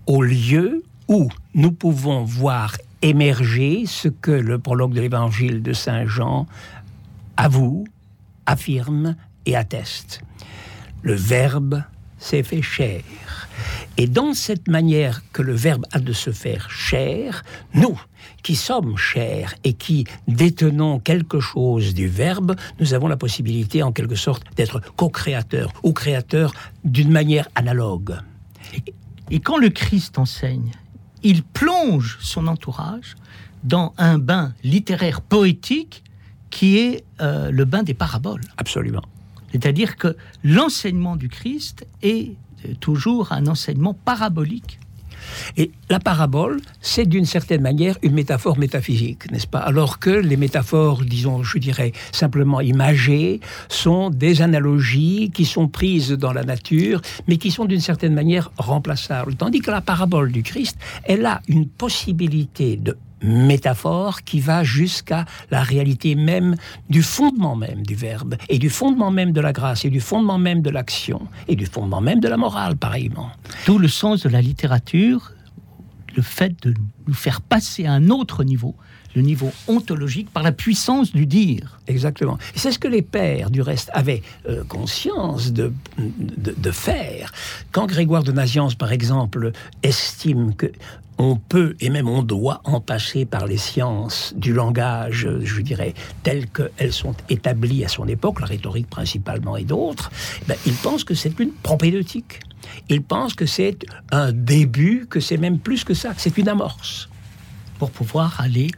au 0.07 0.23
lieu 0.23 0.85
où 1.09 1.29
nous 1.55 1.73
pouvons 1.73 2.25
voir 2.25 2.77
émerger 3.03 3.85
ce 3.87 4.09
que 4.09 4.31
le 4.31 4.59
prologue 4.59 4.95
de 4.95 5.01
l'évangile 5.01 5.63
de 5.63 5.73
Saint 5.73 6.07
Jean 6.07 6.47
avoue, 7.37 7.85
affirme 8.47 9.17
et 9.45 9.57
atteste. 9.57 10.21
Le 11.03 11.15
Verbe 11.15 11.83
s'est 12.19 12.43
fait 12.43 12.63
chair. 12.63 13.03
Et 13.97 14.07
dans 14.07 14.35
cette 14.35 14.69
manière 14.69 15.23
que 15.33 15.43
le 15.43 15.55
Verbe 15.55 15.87
a 15.93 16.01
de 16.01 16.13
se 16.13 16.31
faire 16.31 16.71
chair, 16.71 17.45
nous, 17.75 18.01
qui 18.43 18.55
sommes 18.55 18.97
chairs 18.97 19.55
et 19.65 19.73
qui 19.73 20.07
détenons 20.29 20.99
quelque 20.99 21.41
chose 21.41 21.95
du 21.95 22.09
Verbe, 22.09 22.57
nous 22.81 22.95
avons 22.95 23.09
la 23.09 23.17
possibilité, 23.17 23.83
en 23.83 23.93
quelque 23.93 24.17
sorte, 24.17 24.43
d'être 24.57 24.81
co-créateurs 24.97 25.73
ou 25.83 25.93
créateurs 25.93 26.53
d'une 26.85 27.11
manière 27.11 27.49
analogue. 27.55 28.17
Et 29.31 29.41
quand 29.41 29.59
le 29.59 29.71
Christ 29.71 30.19
enseigne, 30.19 30.73
il 31.23 31.43
plonge 31.43 32.19
son 32.21 32.47
entourage 32.47 33.17
dans 33.65 33.95
un 33.99 34.19
bain 34.19 34.53
littéraire 34.63 35.21
poétique 35.21 36.05
qui 36.51 36.79
est 36.79 37.05
euh, 37.21 37.51
le 37.51 37.65
bain 37.65 37.83
des 37.83 37.95
paraboles. 37.95 38.43
Absolument. 38.57 39.03
C'est-à-dire 39.53 39.97
que 39.97 40.17
l'enseignement 40.45 41.17
du 41.17 41.29
Christ 41.29 41.87
est 42.03 42.37
euh, 42.65 42.75
toujours 42.81 43.33
un 43.33 43.47
enseignement 43.47 43.95
parabolique. 43.95 44.79
Et 45.57 45.71
la 45.89 46.01
parabole, 46.01 46.61
c'est 46.81 47.07
d'une 47.07 47.27
certaine 47.27 47.63
manière 47.63 47.97
une 48.03 48.15
métaphore 48.15 48.59
métaphysique, 48.59 49.31
n'est-ce 49.31 49.47
pas? 49.47 49.59
Alors 49.59 49.99
que 49.99 50.11
les 50.11 50.37
métaphores, 50.37 51.03
disons, 51.05 51.43
je 51.43 51.59
dirais, 51.59 51.93
simplement 52.13 52.61
imagées, 52.61 53.41
sont 53.69 54.11
des 54.11 54.43
analogies 54.43 55.31
qui 55.33 55.45
sont 55.45 55.69
prises 55.69 56.13
dans 56.13 56.33
la 56.33 56.45
nature, 56.45 57.01
mais 57.27 57.37
qui 57.37 57.51
sont 57.51 57.65
d'une 57.65 57.81
certaine 57.81 58.15
manière 58.15 58.51
remplaçables. 58.57 59.35
Tandis 59.35 59.61
que 59.61 59.71
la 59.71 59.81
parabole 59.81 60.33
du 60.33 60.43
Christ, 60.43 60.77
elle 61.05 61.27
a 61.27 61.41
une 61.49 61.67
possibilité 61.67 62.77
de 62.77 62.97
métaphore 63.27 64.23
qui 64.23 64.41
va 64.41 64.65
jusqu'à 64.65 65.25
la 65.51 65.63
réalité 65.63 66.15
même 66.15 66.57
du 66.89 67.03
fondement 67.03 67.57
même 67.57 67.85
du 67.85 67.95
verbe 67.95 68.37
et 68.49 68.59
du 68.59 68.71
fondement 68.71 69.11
même 69.11 69.33
de 69.33 69.41
la 69.41 69.53
grâce 69.53 69.85
et 69.85 69.91
du 69.91 70.01
fondement 70.01 70.39
même 70.39 70.63
de 70.63 70.71
l'action 70.71 71.27
et 71.49 71.57
du 71.57 71.67
fondement 71.67 72.01
même 72.01 72.21
de 72.21 72.29
la 72.29 72.37
morale 72.37 72.77
pareillement. 72.77 73.31
Tout 73.65 73.79
le 73.79 73.89
sens 73.89 74.23
de 74.23 74.29
la 74.29 74.41
littérature, 74.41 75.33
le 76.17 76.23
fait 76.23 76.55
de 76.63 76.75
nous 77.07 77.15
faire 77.15 77.41
passer 77.41 77.87
à 77.87 77.93
un 77.93 78.09
autre 78.11 78.45
niveau, 78.45 78.75
le 79.17 79.23
niveau 79.23 79.51
ontologique, 79.67 80.31
par 80.31 80.43
la 80.43 80.53
puissance 80.53 81.11
du 81.11 81.27
dire. 81.27 81.81
Exactement. 81.89 82.39
C'est 82.55 82.71
ce 82.71 82.79
que 82.79 82.87
les 82.87 83.03
pères, 83.03 83.51
du 83.51 83.63
reste, 83.63 83.91
avaient 83.95 84.23
euh, 84.49 84.63
conscience 84.65 85.53
de, 85.53 85.73
faire. 86.71 87.33
Quand 87.73 87.87
Grégoire 87.87 88.23
de 88.23 88.33
Naziance, 88.33 88.75
par 88.75 88.93
exemple, 88.93 89.53
estime 89.83 90.55
que 90.55 90.71
on 91.19 91.37
peut 91.37 91.77
et 91.81 91.89
même 91.89 92.09
on 92.09 92.23
doit 92.23 92.61
en 92.65 92.79
passer 92.79 93.25
par 93.25 93.47
les 93.47 93.57
sciences 93.57 94.35
du 94.37 94.53
langage, 94.53 95.27
je 95.41 95.61
dirais, 95.63 95.95
telles 96.23 96.47
qu'elles 96.51 96.93
sont 96.93 97.15
établies 97.31 97.87
à 97.87 97.89
son 97.89 98.07
époque, 98.07 98.41
la 98.41 98.47
rhétorique 98.47 98.91
principalement 98.91 99.57
et 99.57 99.65
d'autres, 99.65 100.11
ben, 100.47 100.57
il 100.67 100.75
pense 100.75 101.05
que 101.05 101.15
c'est 101.15 101.39
une 101.41 101.53
propédeutique. 101.53 102.41
Il 102.91 103.03
pense 103.03 103.33
que 103.33 103.47
c'est 103.47 103.79
un 104.11 104.33
début, 104.33 105.07
que 105.09 105.21
c'est 105.21 105.39
même 105.39 105.59
plus 105.59 105.85
que 105.85 105.95
ça, 105.95 106.13
que 106.13 106.21
c'est 106.21 106.37
une 106.37 106.49
amorce. 106.49 107.09
Pour 107.79 107.91
pouvoir 107.91 108.41
aller 108.41 108.69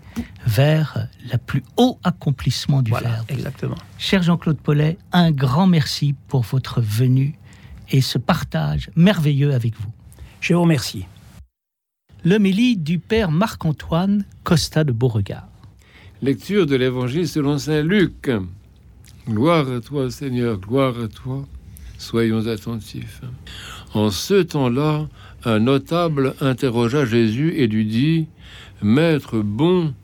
vers 0.47 1.07
le 1.31 1.38
plus 1.38 1.62
haut 1.76 1.99
accomplissement 2.05 2.83
du 2.83 2.90
Voilà, 2.90 3.11
verbe. 3.11 3.26
exactement. 3.31 3.76
Cher 3.99 4.23
Jean-Claude 4.23 4.59
Paulet, 4.59 4.99
un 5.12 5.31
grand 5.31 5.67
merci 5.67 6.14
pour 6.28 6.43
votre 6.43 6.81
venue 6.81 7.35
et 7.90 8.00
ce 8.00 8.19
partage 8.19 8.90
merveilleux 8.97 9.52
avec 9.55 9.75
vous. 9.81 9.90
Je 10.40 10.55
vous 10.55 10.62
remercie. 10.62 11.07
L'homélie 12.25 12.76
du 12.76 12.99
père 12.99 13.31
Marc-Antoine 13.31 14.25
Costa 14.45 14.85
de 14.85 14.93
Beauregard. 14.93 15.49
Lecture 16.21 16.67
de 16.67 16.75
l'Évangile 16.76 17.28
selon 17.28 17.59
Saint 17.59 17.83
Luc. 17.83 18.31
Gloire 19.28 19.71
à 19.71 19.81
toi, 19.81 20.11
Seigneur, 20.11 20.59
gloire 20.59 20.95
à 21.00 21.09
toi. 21.09 21.47
Soyons 21.99 22.47
attentifs. 22.47 23.21
En 23.95 24.11
ce 24.11 24.43
temps-là, 24.43 25.09
un 25.45 25.59
notable 25.61 26.35
interrogea 26.40 27.05
Jésus 27.05 27.55
et 27.57 27.67
lui 27.67 27.85
dit 27.87 28.26
Maître 28.82 29.40
bon, 29.40 29.94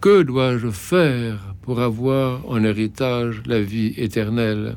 que 0.00 0.22
dois-je 0.22 0.70
faire 0.70 1.54
pour 1.62 1.80
avoir 1.80 2.48
en 2.48 2.62
héritage 2.62 3.42
la 3.46 3.60
vie 3.60 3.94
éternelle? 3.96 4.76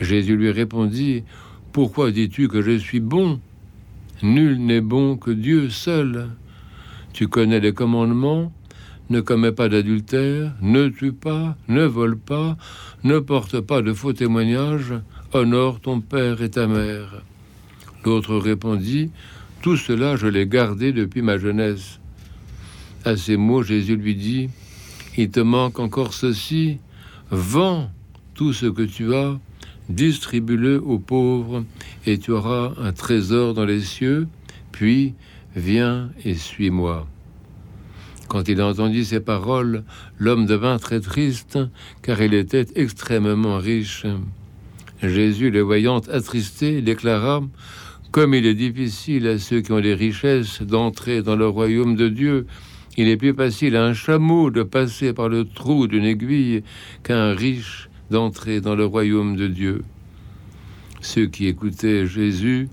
Jésus 0.00 0.36
lui 0.36 0.50
répondit 0.50 1.24
Pourquoi 1.72 2.10
dis-tu 2.10 2.48
que 2.48 2.62
je 2.62 2.78
suis 2.78 3.00
bon? 3.00 3.40
Nul 4.22 4.58
n'est 4.64 4.80
bon 4.80 5.16
que 5.16 5.30
Dieu 5.30 5.68
seul. 5.68 6.28
Tu 7.12 7.28
connais 7.28 7.60
les 7.60 7.74
commandements 7.74 8.52
ne 9.10 9.20
commets 9.20 9.52
pas 9.52 9.68
d'adultère, 9.68 10.52
ne 10.62 10.88
tue 10.88 11.12
pas, 11.12 11.56
ne 11.68 11.84
vole 11.84 12.16
pas, 12.16 12.56
ne 13.04 13.18
porte 13.18 13.60
pas 13.60 13.82
de 13.82 13.92
faux 13.92 14.14
témoignages, 14.14 14.94
honore 15.34 15.80
ton 15.80 16.00
père 16.00 16.40
et 16.40 16.50
ta 16.50 16.66
mère. 16.66 17.22
L'autre 18.04 18.36
répondit, 18.36 19.10
Tout 19.60 19.76
cela 19.76 20.16
je 20.16 20.28
l'ai 20.28 20.46
gardé 20.46 20.92
depuis 20.92 21.20
ma 21.20 21.36
jeunesse. 21.36 22.00
À 23.04 23.16
ces 23.16 23.36
mots, 23.36 23.62
Jésus 23.62 23.96
lui 23.96 24.14
dit, 24.14 24.48
Il 25.16 25.30
te 25.30 25.40
manque 25.40 25.80
encore 25.80 26.14
ceci, 26.14 26.78
vends 27.30 27.90
tout 28.34 28.52
ce 28.52 28.66
que 28.66 28.82
tu 28.82 29.14
as, 29.14 29.38
distribue-le 29.88 30.80
aux 30.80 31.00
pauvres, 31.00 31.64
et 32.06 32.18
tu 32.18 32.30
auras 32.30 32.72
un 32.78 32.92
trésor 32.92 33.54
dans 33.54 33.64
les 33.64 33.80
cieux, 33.80 34.28
puis 34.70 35.14
viens 35.56 36.10
et 36.24 36.34
suis-moi. 36.34 37.06
Quand 38.28 38.48
il 38.48 38.62
entendit 38.62 39.04
ces 39.04 39.20
paroles, 39.20 39.82
l'homme 40.18 40.46
devint 40.46 40.78
très 40.78 41.00
triste, 41.00 41.58
car 42.02 42.22
il 42.22 42.34
était 42.34 42.66
extrêmement 42.76 43.58
riche. 43.58 44.06
Jésus, 45.02 45.50
le 45.50 45.60
voyant 45.60 45.98
attristé, 45.98 46.80
déclara 46.82 47.42
Comme 48.12 48.32
il 48.34 48.46
est 48.46 48.54
difficile 48.54 49.26
à 49.26 49.38
ceux 49.38 49.60
qui 49.60 49.72
ont 49.72 49.80
des 49.80 49.94
richesses 49.94 50.62
d'entrer 50.62 51.22
dans 51.22 51.36
le 51.36 51.48
royaume 51.48 51.96
de 51.96 52.08
Dieu, 52.08 52.46
il 52.96 53.08
est 53.08 53.16
plus 53.16 53.32
facile 53.32 53.76
à 53.76 53.84
un 53.84 53.94
chameau 53.94 54.50
de 54.50 54.62
passer 54.62 55.12
par 55.12 55.28
le 55.28 55.44
trou 55.44 55.86
d'une 55.86 56.04
aiguille 56.04 56.62
qu'à 57.02 57.16
un 57.16 57.34
riche 57.34 57.88
d'entrer 58.10 58.60
dans 58.60 58.74
le 58.74 58.84
royaume 58.84 59.36
de 59.36 59.46
Dieu. 59.46 59.82
Ceux 61.00 61.26
qui 61.26 61.46
écoutaient 61.46 62.06
Jésus 62.06 62.68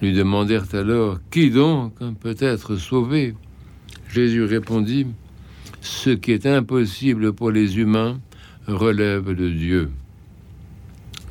lui 0.00 0.12
demandèrent 0.12 0.74
alors 0.74 1.18
Qui 1.30 1.50
donc 1.50 1.94
peut 2.20 2.36
être 2.38 2.76
sauvé? 2.76 3.34
Jésus 4.08 4.44
répondit 4.44 5.06
Ce 5.80 6.10
qui 6.10 6.32
est 6.32 6.46
impossible 6.46 7.32
pour 7.32 7.50
les 7.50 7.78
humains 7.78 8.20
relève 8.66 9.34
de 9.34 9.50
Dieu. 9.50 9.90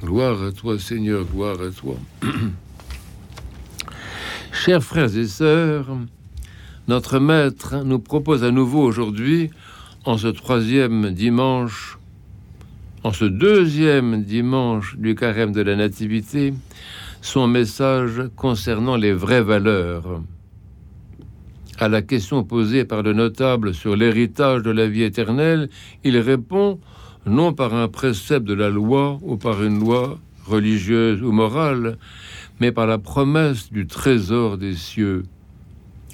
Gloire 0.03 0.43
à 0.43 0.51
toi, 0.51 0.77
Seigneur, 0.77 1.25
gloire 1.25 1.59
à 1.61 1.69
toi. 1.71 1.95
Chers 4.51 4.83
frères 4.83 5.15
et 5.17 5.27
sœurs, 5.27 5.87
notre 6.87 7.19
Maître 7.19 7.83
nous 7.83 7.99
propose 7.99 8.43
à 8.43 8.51
nouveau 8.51 8.81
aujourd'hui, 8.81 9.49
en 10.05 10.17
ce 10.17 10.27
troisième 10.27 11.11
dimanche, 11.11 11.97
en 13.03 13.11
ce 13.11 13.25
deuxième 13.25 14.23
dimanche 14.23 14.95
du 14.97 15.15
carême 15.15 15.51
de 15.51 15.61
la 15.61 15.75
Nativité, 15.75 16.53
son 17.21 17.47
message 17.47 18.23
concernant 18.35 18.97
les 18.97 19.13
vraies 19.13 19.41
valeurs. 19.41 20.21
À 21.79 21.89
la 21.89 22.03
question 22.03 22.43
posée 22.43 22.85
par 22.85 23.01
le 23.01 23.13
notable 23.13 23.73
sur 23.73 23.95
l'héritage 23.95 24.61
de 24.61 24.71
la 24.71 24.87
vie 24.87 25.03
éternelle, 25.03 25.69
il 26.03 26.17
répond 26.19 26.79
non 27.25 27.51
par 27.51 27.73
un 27.73 27.87
précepte 27.87 28.45
de 28.45 28.53
la 28.53 28.69
loi 28.69 29.17
ou 29.23 29.37
par 29.37 29.63
une 29.63 29.79
loi 29.79 30.19
religieuse 30.45 31.23
ou 31.23 31.31
morale, 31.31 31.97
mais 32.59 32.71
par 32.71 32.85
la 32.85 32.99
promesse 32.99 33.71
du 33.71 33.87
trésor 33.87 34.59
des 34.59 34.75
cieux. 34.75 35.23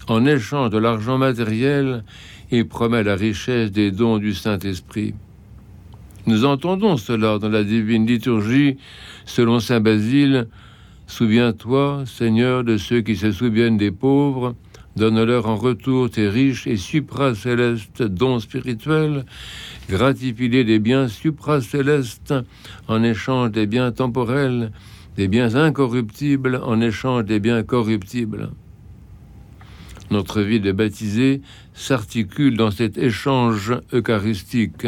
En 0.07 0.25
échange 0.25 0.71
de 0.71 0.77
l'argent 0.77 1.17
matériel, 1.17 2.03
il 2.51 2.67
promet 2.67 3.03
la 3.03 3.15
richesse 3.15 3.71
des 3.71 3.91
dons 3.91 4.17
du 4.17 4.33
Saint-Esprit. 4.33 5.13
Nous 6.27 6.45
entendons 6.45 6.97
cela 6.97 7.39
dans 7.39 7.49
la 7.49 7.63
divine 7.63 8.05
liturgie 8.05 8.77
selon 9.25 9.59
Saint 9.59 9.79
Basile. 9.79 10.47
Souviens-toi, 11.07 12.03
Seigneur, 12.05 12.63
de 12.63 12.77
ceux 12.77 13.01
qui 13.01 13.15
se 13.15 13.31
souviennent 13.31 13.77
des 13.77 13.91
pauvres, 13.91 14.55
donne-leur 14.95 15.47
en 15.47 15.55
retour 15.55 16.09
tes 16.09 16.29
riches 16.29 16.67
et 16.67 16.77
supracélestes 16.77 18.03
dons 18.03 18.39
spirituels, 18.39 19.25
gratifie-les 19.89 20.63
des 20.63 20.79
biens 20.79 21.07
supracélestes 21.07 22.33
en 22.87 23.03
échange 23.03 23.51
des 23.51 23.67
biens 23.67 23.91
temporels, 23.91 24.71
des 25.15 25.27
biens 25.27 25.55
incorruptibles 25.55 26.59
en 26.63 26.81
échange 26.81 27.25
des 27.25 27.39
biens 27.39 27.63
corruptibles. 27.63 28.51
Notre 30.11 30.41
vie 30.41 30.59
de 30.59 30.73
baptisé 30.73 31.41
s'articule 31.73 32.57
dans 32.57 32.69
cet 32.69 32.97
échange 32.97 33.73
eucharistique. 33.93 34.85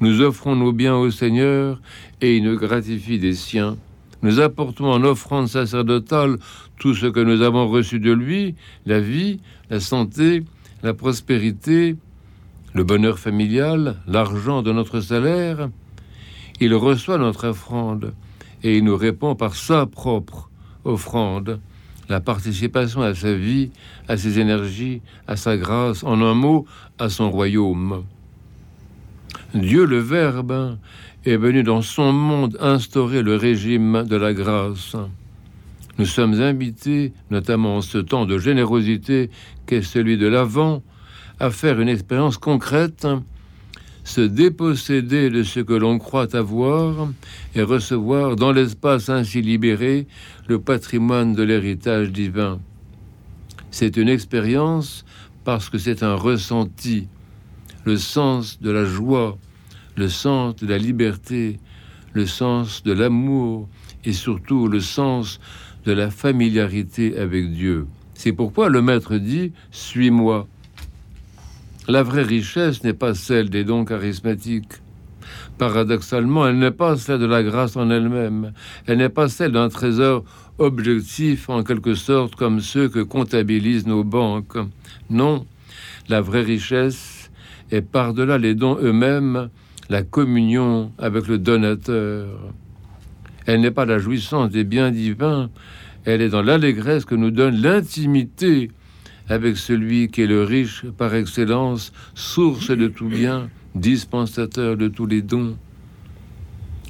Nous 0.00 0.22
offrons 0.22 0.56
nos 0.56 0.72
biens 0.72 0.96
au 0.96 1.12
Seigneur 1.12 1.80
et 2.20 2.36
il 2.36 2.42
nous 2.42 2.58
gratifie 2.58 3.20
des 3.20 3.34
siens. 3.34 3.76
Nous 4.22 4.40
apportons 4.40 4.90
en 4.90 5.04
offrande 5.04 5.46
sacerdotale 5.46 6.38
tout 6.80 6.94
ce 6.94 7.06
que 7.06 7.20
nous 7.20 7.42
avons 7.42 7.68
reçu 7.68 8.00
de 8.00 8.10
lui, 8.10 8.56
la 8.86 8.98
vie, 8.98 9.38
la 9.70 9.78
santé, 9.78 10.42
la 10.82 10.94
prospérité, 10.94 11.94
le 12.74 12.82
bonheur 12.82 13.20
familial, 13.20 13.98
l'argent 14.08 14.62
de 14.62 14.72
notre 14.72 15.00
salaire. 15.00 15.70
Il 16.60 16.74
reçoit 16.74 17.18
notre 17.18 17.50
offrande 17.50 18.14
et 18.64 18.76
il 18.76 18.82
nous 18.82 18.96
répond 18.96 19.36
par 19.36 19.54
sa 19.54 19.86
propre 19.86 20.50
offrande 20.84 21.60
la 22.10 22.20
participation 22.20 23.02
à 23.02 23.14
sa 23.14 23.32
vie, 23.32 23.70
à 24.08 24.16
ses 24.16 24.40
énergies, 24.40 25.00
à 25.28 25.36
sa 25.36 25.56
grâce, 25.56 26.02
en 26.02 26.20
un 26.20 26.34
mot, 26.34 26.66
à 26.98 27.08
son 27.08 27.30
royaume. 27.30 28.04
Dieu 29.54 29.86
le 29.86 29.98
Verbe 29.98 30.76
est 31.24 31.36
venu 31.36 31.62
dans 31.62 31.82
son 31.82 32.12
monde 32.12 32.58
instaurer 32.60 33.22
le 33.22 33.36
régime 33.36 34.04
de 34.04 34.16
la 34.16 34.34
grâce. 34.34 34.96
Nous 35.98 36.06
sommes 36.06 36.40
invités, 36.40 37.12
notamment 37.30 37.76
en 37.76 37.80
ce 37.80 37.98
temps 37.98 38.26
de 38.26 38.38
générosité 38.38 39.30
qu'est 39.66 39.82
celui 39.82 40.18
de 40.18 40.26
l'Avent, 40.26 40.82
à 41.38 41.50
faire 41.50 41.80
une 41.80 41.88
expérience 41.88 42.38
concrète 42.38 43.06
se 44.04 44.20
déposséder 44.20 45.30
de 45.30 45.42
ce 45.42 45.60
que 45.60 45.72
l'on 45.72 45.98
croit 45.98 46.34
avoir 46.34 47.08
et 47.54 47.62
recevoir 47.62 48.36
dans 48.36 48.52
l'espace 48.52 49.08
ainsi 49.08 49.42
libéré 49.42 50.06
le 50.48 50.60
patrimoine 50.60 51.34
de 51.34 51.42
l'héritage 51.42 52.10
divin. 52.10 52.60
C'est 53.70 53.96
une 53.96 54.08
expérience 54.08 55.04
parce 55.44 55.68
que 55.70 55.78
c'est 55.78 56.02
un 56.02 56.14
ressenti, 56.14 57.08
le 57.84 57.96
sens 57.96 58.60
de 58.60 58.70
la 58.70 58.84
joie, 58.84 59.38
le 59.96 60.08
sens 60.08 60.56
de 60.56 60.66
la 60.66 60.78
liberté, 60.78 61.58
le 62.12 62.26
sens 62.26 62.82
de 62.82 62.92
l'amour 62.92 63.68
et 64.04 64.12
surtout 64.12 64.66
le 64.66 64.80
sens 64.80 65.40
de 65.84 65.92
la 65.92 66.10
familiarité 66.10 67.16
avec 67.18 67.52
Dieu. 67.52 67.86
C'est 68.14 68.32
pourquoi 68.32 68.68
le 68.68 68.82
Maître 68.82 69.16
dit⁇ 69.16 69.46
Suis-moi⁇ 69.70 70.46
la 71.90 72.02
vraie 72.02 72.22
richesse 72.22 72.84
n'est 72.84 72.94
pas 72.94 73.14
celle 73.14 73.50
des 73.50 73.64
dons 73.64 73.84
charismatiques. 73.84 74.74
Paradoxalement, 75.58 76.46
elle 76.46 76.58
n'est 76.58 76.70
pas 76.70 76.96
celle 76.96 77.18
de 77.18 77.26
la 77.26 77.42
grâce 77.42 77.76
en 77.76 77.90
elle-même. 77.90 78.52
Elle 78.86 78.98
n'est 78.98 79.08
pas 79.08 79.28
celle 79.28 79.52
d'un 79.52 79.68
trésor 79.68 80.24
objectif, 80.58 81.48
en 81.48 81.62
quelque 81.62 81.94
sorte, 81.94 82.34
comme 82.34 82.60
ceux 82.60 82.88
que 82.88 83.00
comptabilisent 83.00 83.86
nos 83.86 84.04
banques. 84.04 84.58
Non, 85.10 85.46
la 86.08 86.20
vraie 86.20 86.42
richesse 86.42 87.30
est 87.70 87.82
par-delà 87.82 88.38
les 88.38 88.54
dons 88.54 88.78
eux-mêmes, 88.80 89.48
la 89.88 90.02
communion 90.02 90.92
avec 90.98 91.26
le 91.28 91.38
donateur. 91.38 92.28
Elle 93.46 93.60
n'est 93.60 93.70
pas 93.70 93.86
la 93.86 93.98
jouissance 93.98 94.50
des 94.50 94.64
biens 94.64 94.90
divins, 94.90 95.50
elle 96.04 96.22
est 96.22 96.28
dans 96.28 96.42
l'allégresse 96.42 97.04
que 97.04 97.14
nous 97.14 97.30
donne 97.30 97.60
l'intimité 97.60 98.70
avec 99.30 99.56
celui 99.56 100.08
qui 100.08 100.22
est 100.22 100.26
le 100.26 100.42
riche 100.42 100.84
par 100.98 101.14
excellence, 101.14 101.92
source 102.14 102.70
de 102.70 102.88
tout 102.88 103.08
bien, 103.08 103.48
dispensateur 103.76 104.76
de 104.76 104.88
tous 104.88 105.06
les 105.06 105.22
dons. 105.22 105.56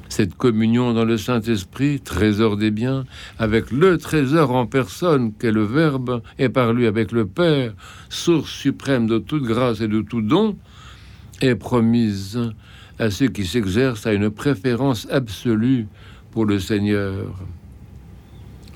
Cette 0.09 0.35
communion 0.35 0.91
dans 0.93 1.05
le 1.05 1.17
Saint-Esprit, 1.17 2.01
trésor 2.01 2.57
des 2.57 2.71
biens, 2.71 3.05
avec 3.37 3.71
le 3.71 3.97
trésor 3.97 4.51
en 4.51 4.65
personne 4.65 5.31
qu'est 5.33 5.51
le 5.51 5.63
Verbe, 5.63 6.21
et 6.39 6.49
par 6.49 6.73
lui 6.73 6.87
avec 6.87 7.11
le 7.11 7.27
Père, 7.27 7.73
source 8.09 8.51
suprême 8.51 9.07
de 9.07 9.19
toute 9.19 9.43
grâce 9.43 9.79
et 9.79 9.87
de 9.87 10.01
tout 10.01 10.21
don, 10.21 10.57
est 11.41 11.55
promise 11.55 12.39
à 12.99 13.11
ceux 13.11 13.27
qui 13.27 13.45
s'exercent 13.45 14.07
à 14.07 14.13
une 14.13 14.31
préférence 14.31 15.07
absolue 15.11 15.87
pour 16.31 16.45
le 16.45 16.59
Seigneur 16.59 17.33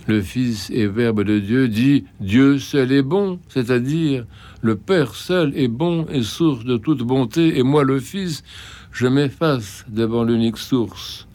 le 0.08 0.22
Fils 0.22 0.70
et 0.70 0.88
Verbe 0.88 1.24
de 1.24 1.40
Dieu, 1.40 1.68
dit 1.68 2.06
Dieu 2.20 2.60
seul 2.60 2.92
est 2.92 3.02
bon, 3.02 3.40
c'est-à-dire 3.48 4.26
le 4.62 4.76
Père 4.76 5.16
seul 5.16 5.52
est 5.56 5.68
bon 5.68 6.06
et 6.12 6.22
source 6.22 6.64
de 6.64 6.78
toute 6.78 7.02
bonté, 7.02 7.58
et 7.58 7.64
moi 7.64 7.84
le 7.84 8.00
Fils, 8.00 8.44
je 8.92 9.08
m'efface 9.08 9.86
devant 9.90 10.24
l'unique 10.24 10.58
source. 10.58 11.28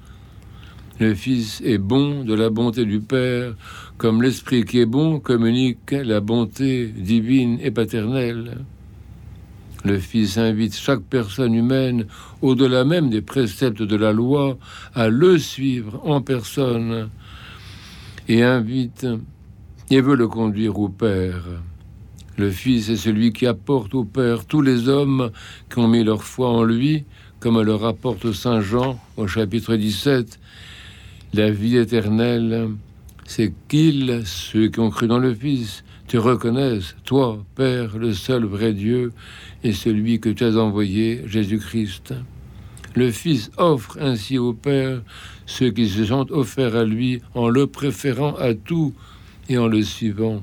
Le 0.98 1.14
Fils 1.14 1.62
est 1.64 1.78
bon 1.78 2.24
de 2.24 2.34
la 2.34 2.50
bonté 2.50 2.84
du 2.84 3.00
Père, 3.00 3.54
comme 3.96 4.22
l'Esprit 4.22 4.64
qui 4.64 4.80
est 4.80 4.86
bon 4.86 5.18
communique 5.18 5.92
la 5.92 6.20
bonté 6.20 6.86
divine 6.86 7.58
et 7.62 7.70
paternelle. 7.70 8.58
Le 9.82 9.98
Fils 9.98 10.36
invite 10.36 10.76
chaque 10.76 11.02
personne 11.02 11.54
humaine, 11.54 12.04
au-delà 12.42 12.84
même 12.84 13.08
des 13.08 13.22
préceptes 13.22 13.82
de 13.82 13.96
la 13.96 14.12
loi, 14.12 14.58
à 14.94 15.08
le 15.08 15.38
suivre 15.38 16.00
en 16.04 16.20
personne 16.20 17.08
et 18.30 18.44
invite 18.44 19.08
et 19.90 20.00
veut 20.00 20.14
le 20.14 20.28
conduire 20.28 20.78
au 20.78 20.88
Père. 20.88 21.42
Le 22.36 22.48
Fils 22.48 22.88
est 22.88 22.96
celui 22.96 23.32
qui 23.32 23.44
apporte 23.44 23.92
au 23.92 24.04
Père 24.04 24.44
tous 24.44 24.62
les 24.62 24.88
hommes 24.88 25.32
qui 25.68 25.80
ont 25.80 25.88
mis 25.88 26.04
leur 26.04 26.22
foi 26.22 26.48
en 26.48 26.62
lui, 26.62 27.06
comme 27.40 27.60
le 27.60 27.74
rapporte 27.74 28.30
Saint 28.30 28.60
Jean 28.60 29.00
au 29.16 29.26
chapitre 29.26 29.74
17. 29.74 30.38
La 31.34 31.50
vie 31.50 31.76
éternelle, 31.76 32.68
c'est 33.24 33.52
qu'ils, 33.66 34.22
ceux 34.24 34.68
qui 34.68 34.78
ont 34.78 34.90
cru 34.90 35.08
dans 35.08 35.18
le 35.18 35.34
Fils, 35.34 35.82
te 36.06 36.16
reconnaissent, 36.16 36.94
toi, 37.04 37.44
Père, 37.56 37.98
le 37.98 38.14
seul 38.14 38.44
vrai 38.44 38.72
Dieu, 38.74 39.12
et 39.64 39.72
celui 39.72 40.20
que 40.20 40.28
tu 40.28 40.44
as 40.44 40.56
envoyé, 40.56 41.22
Jésus-Christ. 41.26 42.14
Le 42.94 43.10
Fils 43.10 43.50
offre 43.56 43.98
ainsi 44.00 44.36
au 44.38 44.52
Père 44.52 45.02
ceux 45.46 45.70
qui 45.70 45.88
se 45.88 46.04
sont 46.04 46.30
offerts 46.30 46.74
à 46.74 46.84
lui 46.84 47.20
en 47.34 47.48
le 47.48 47.66
préférant 47.66 48.34
à 48.34 48.54
tout 48.54 48.94
et 49.48 49.58
en 49.58 49.68
le 49.68 49.82
suivant. 49.82 50.42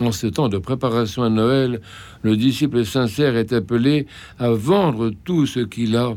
En 0.00 0.10
ce 0.10 0.26
temps 0.26 0.48
de 0.48 0.58
préparation 0.58 1.22
à 1.22 1.28
Noël, 1.28 1.80
le 2.22 2.36
disciple 2.36 2.84
sincère 2.84 3.36
est 3.36 3.52
appelé 3.52 4.06
à 4.38 4.50
vendre 4.50 5.12
tout 5.24 5.46
ce 5.46 5.60
qu'il 5.60 5.96
a, 5.96 6.14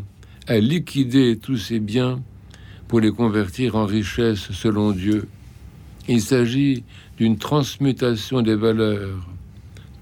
à 0.48 0.60
liquider 0.60 1.38
tous 1.38 1.58
ses 1.58 1.80
biens 1.80 2.22
pour 2.88 3.02
les 3.02 3.12
convertir 3.12 3.76
en 3.76 3.86
richesses 3.86 4.52
selon 4.52 4.92
Dieu. 4.92 5.28
Il 6.08 6.22
s'agit 6.22 6.84
d'une 7.18 7.38
transmutation 7.38 8.42
des 8.42 8.56
valeurs. 8.56 9.28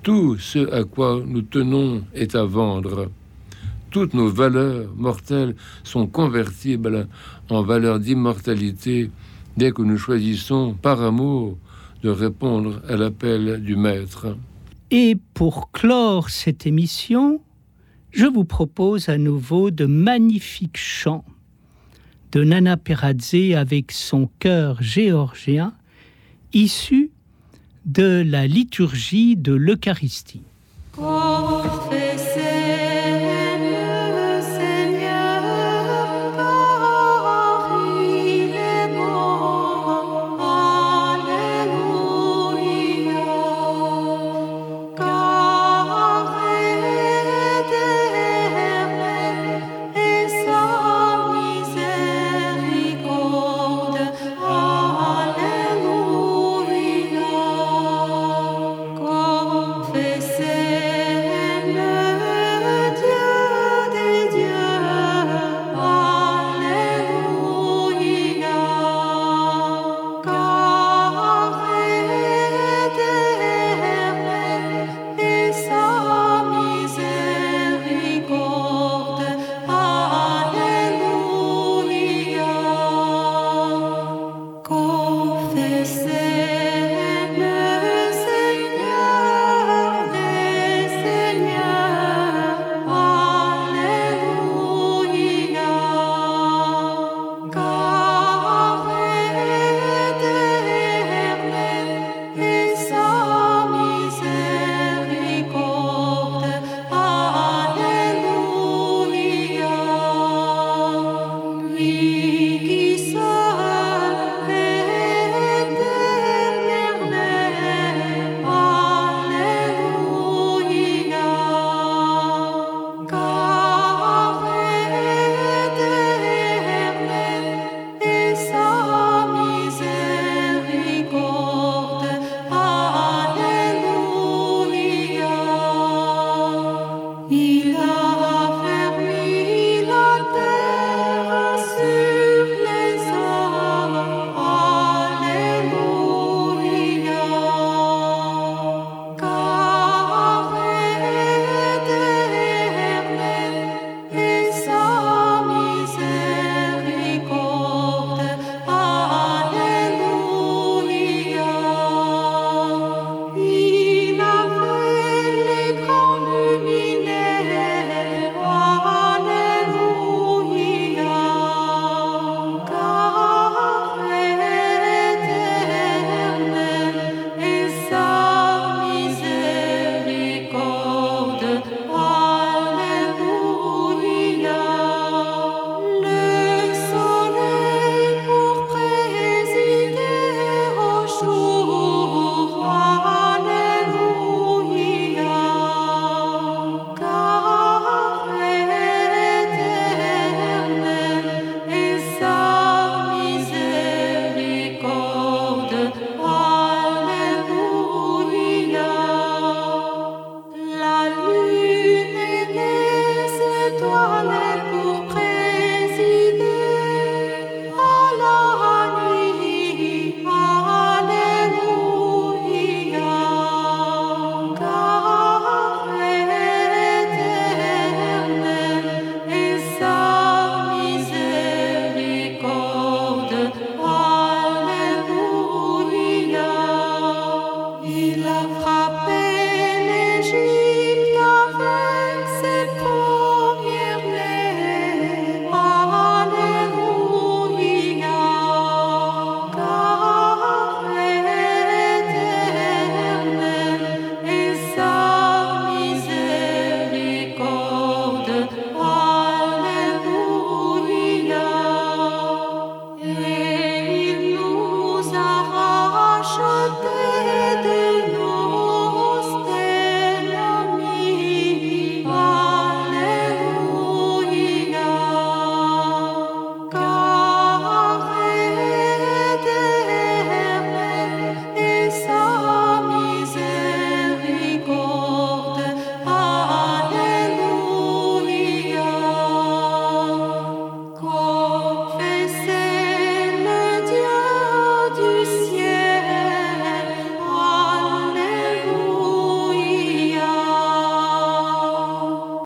Tout 0.03 0.37
ce 0.37 0.71
à 0.71 0.83
quoi 0.83 1.21
nous 1.25 1.41
tenons 1.41 2.03
est 2.13 2.35
à 2.35 2.45
vendre. 2.45 3.09
Toutes 3.95 4.13
nos 4.13 4.27
valeurs 4.27 4.93
mortelles 4.97 5.55
sont 5.85 6.05
convertibles 6.05 7.07
en 7.49 7.63
valeurs 7.63 8.01
d'immortalité 8.01 9.09
dès 9.55 9.71
que 9.71 9.83
nous 9.83 9.97
choisissons 9.97 10.73
par 10.73 11.01
amour 11.01 11.57
de 12.03 12.09
répondre 12.09 12.81
à 12.89 12.97
l'appel 12.97 13.63
du 13.63 13.77
Maître. 13.77 14.35
Et 14.91 15.17
pour 15.33 15.71
clore 15.71 16.29
cette 16.29 16.67
émission, 16.67 17.39
je 18.11 18.25
vous 18.25 18.43
propose 18.43 19.07
à 19.07 19.17
nouveau 19.17 19.71
de 19.71 19.85
magnifiques 19.85 20.77
chants 20.77 21.23
de 22.33 22.43
Nana 22.43 22.75
Peradze 22.75 23.53
avec 23.55 23.93
son 23.93 24.29
chœur 24.39 24.83
géorgien 24.83 25.73
issu 26.51 27.11
de 27.85 28.25
la 28.27 28.45
liturgie 28.45 29.37
de 29.37 29.53
l'Eucharistie. 29.53 30.41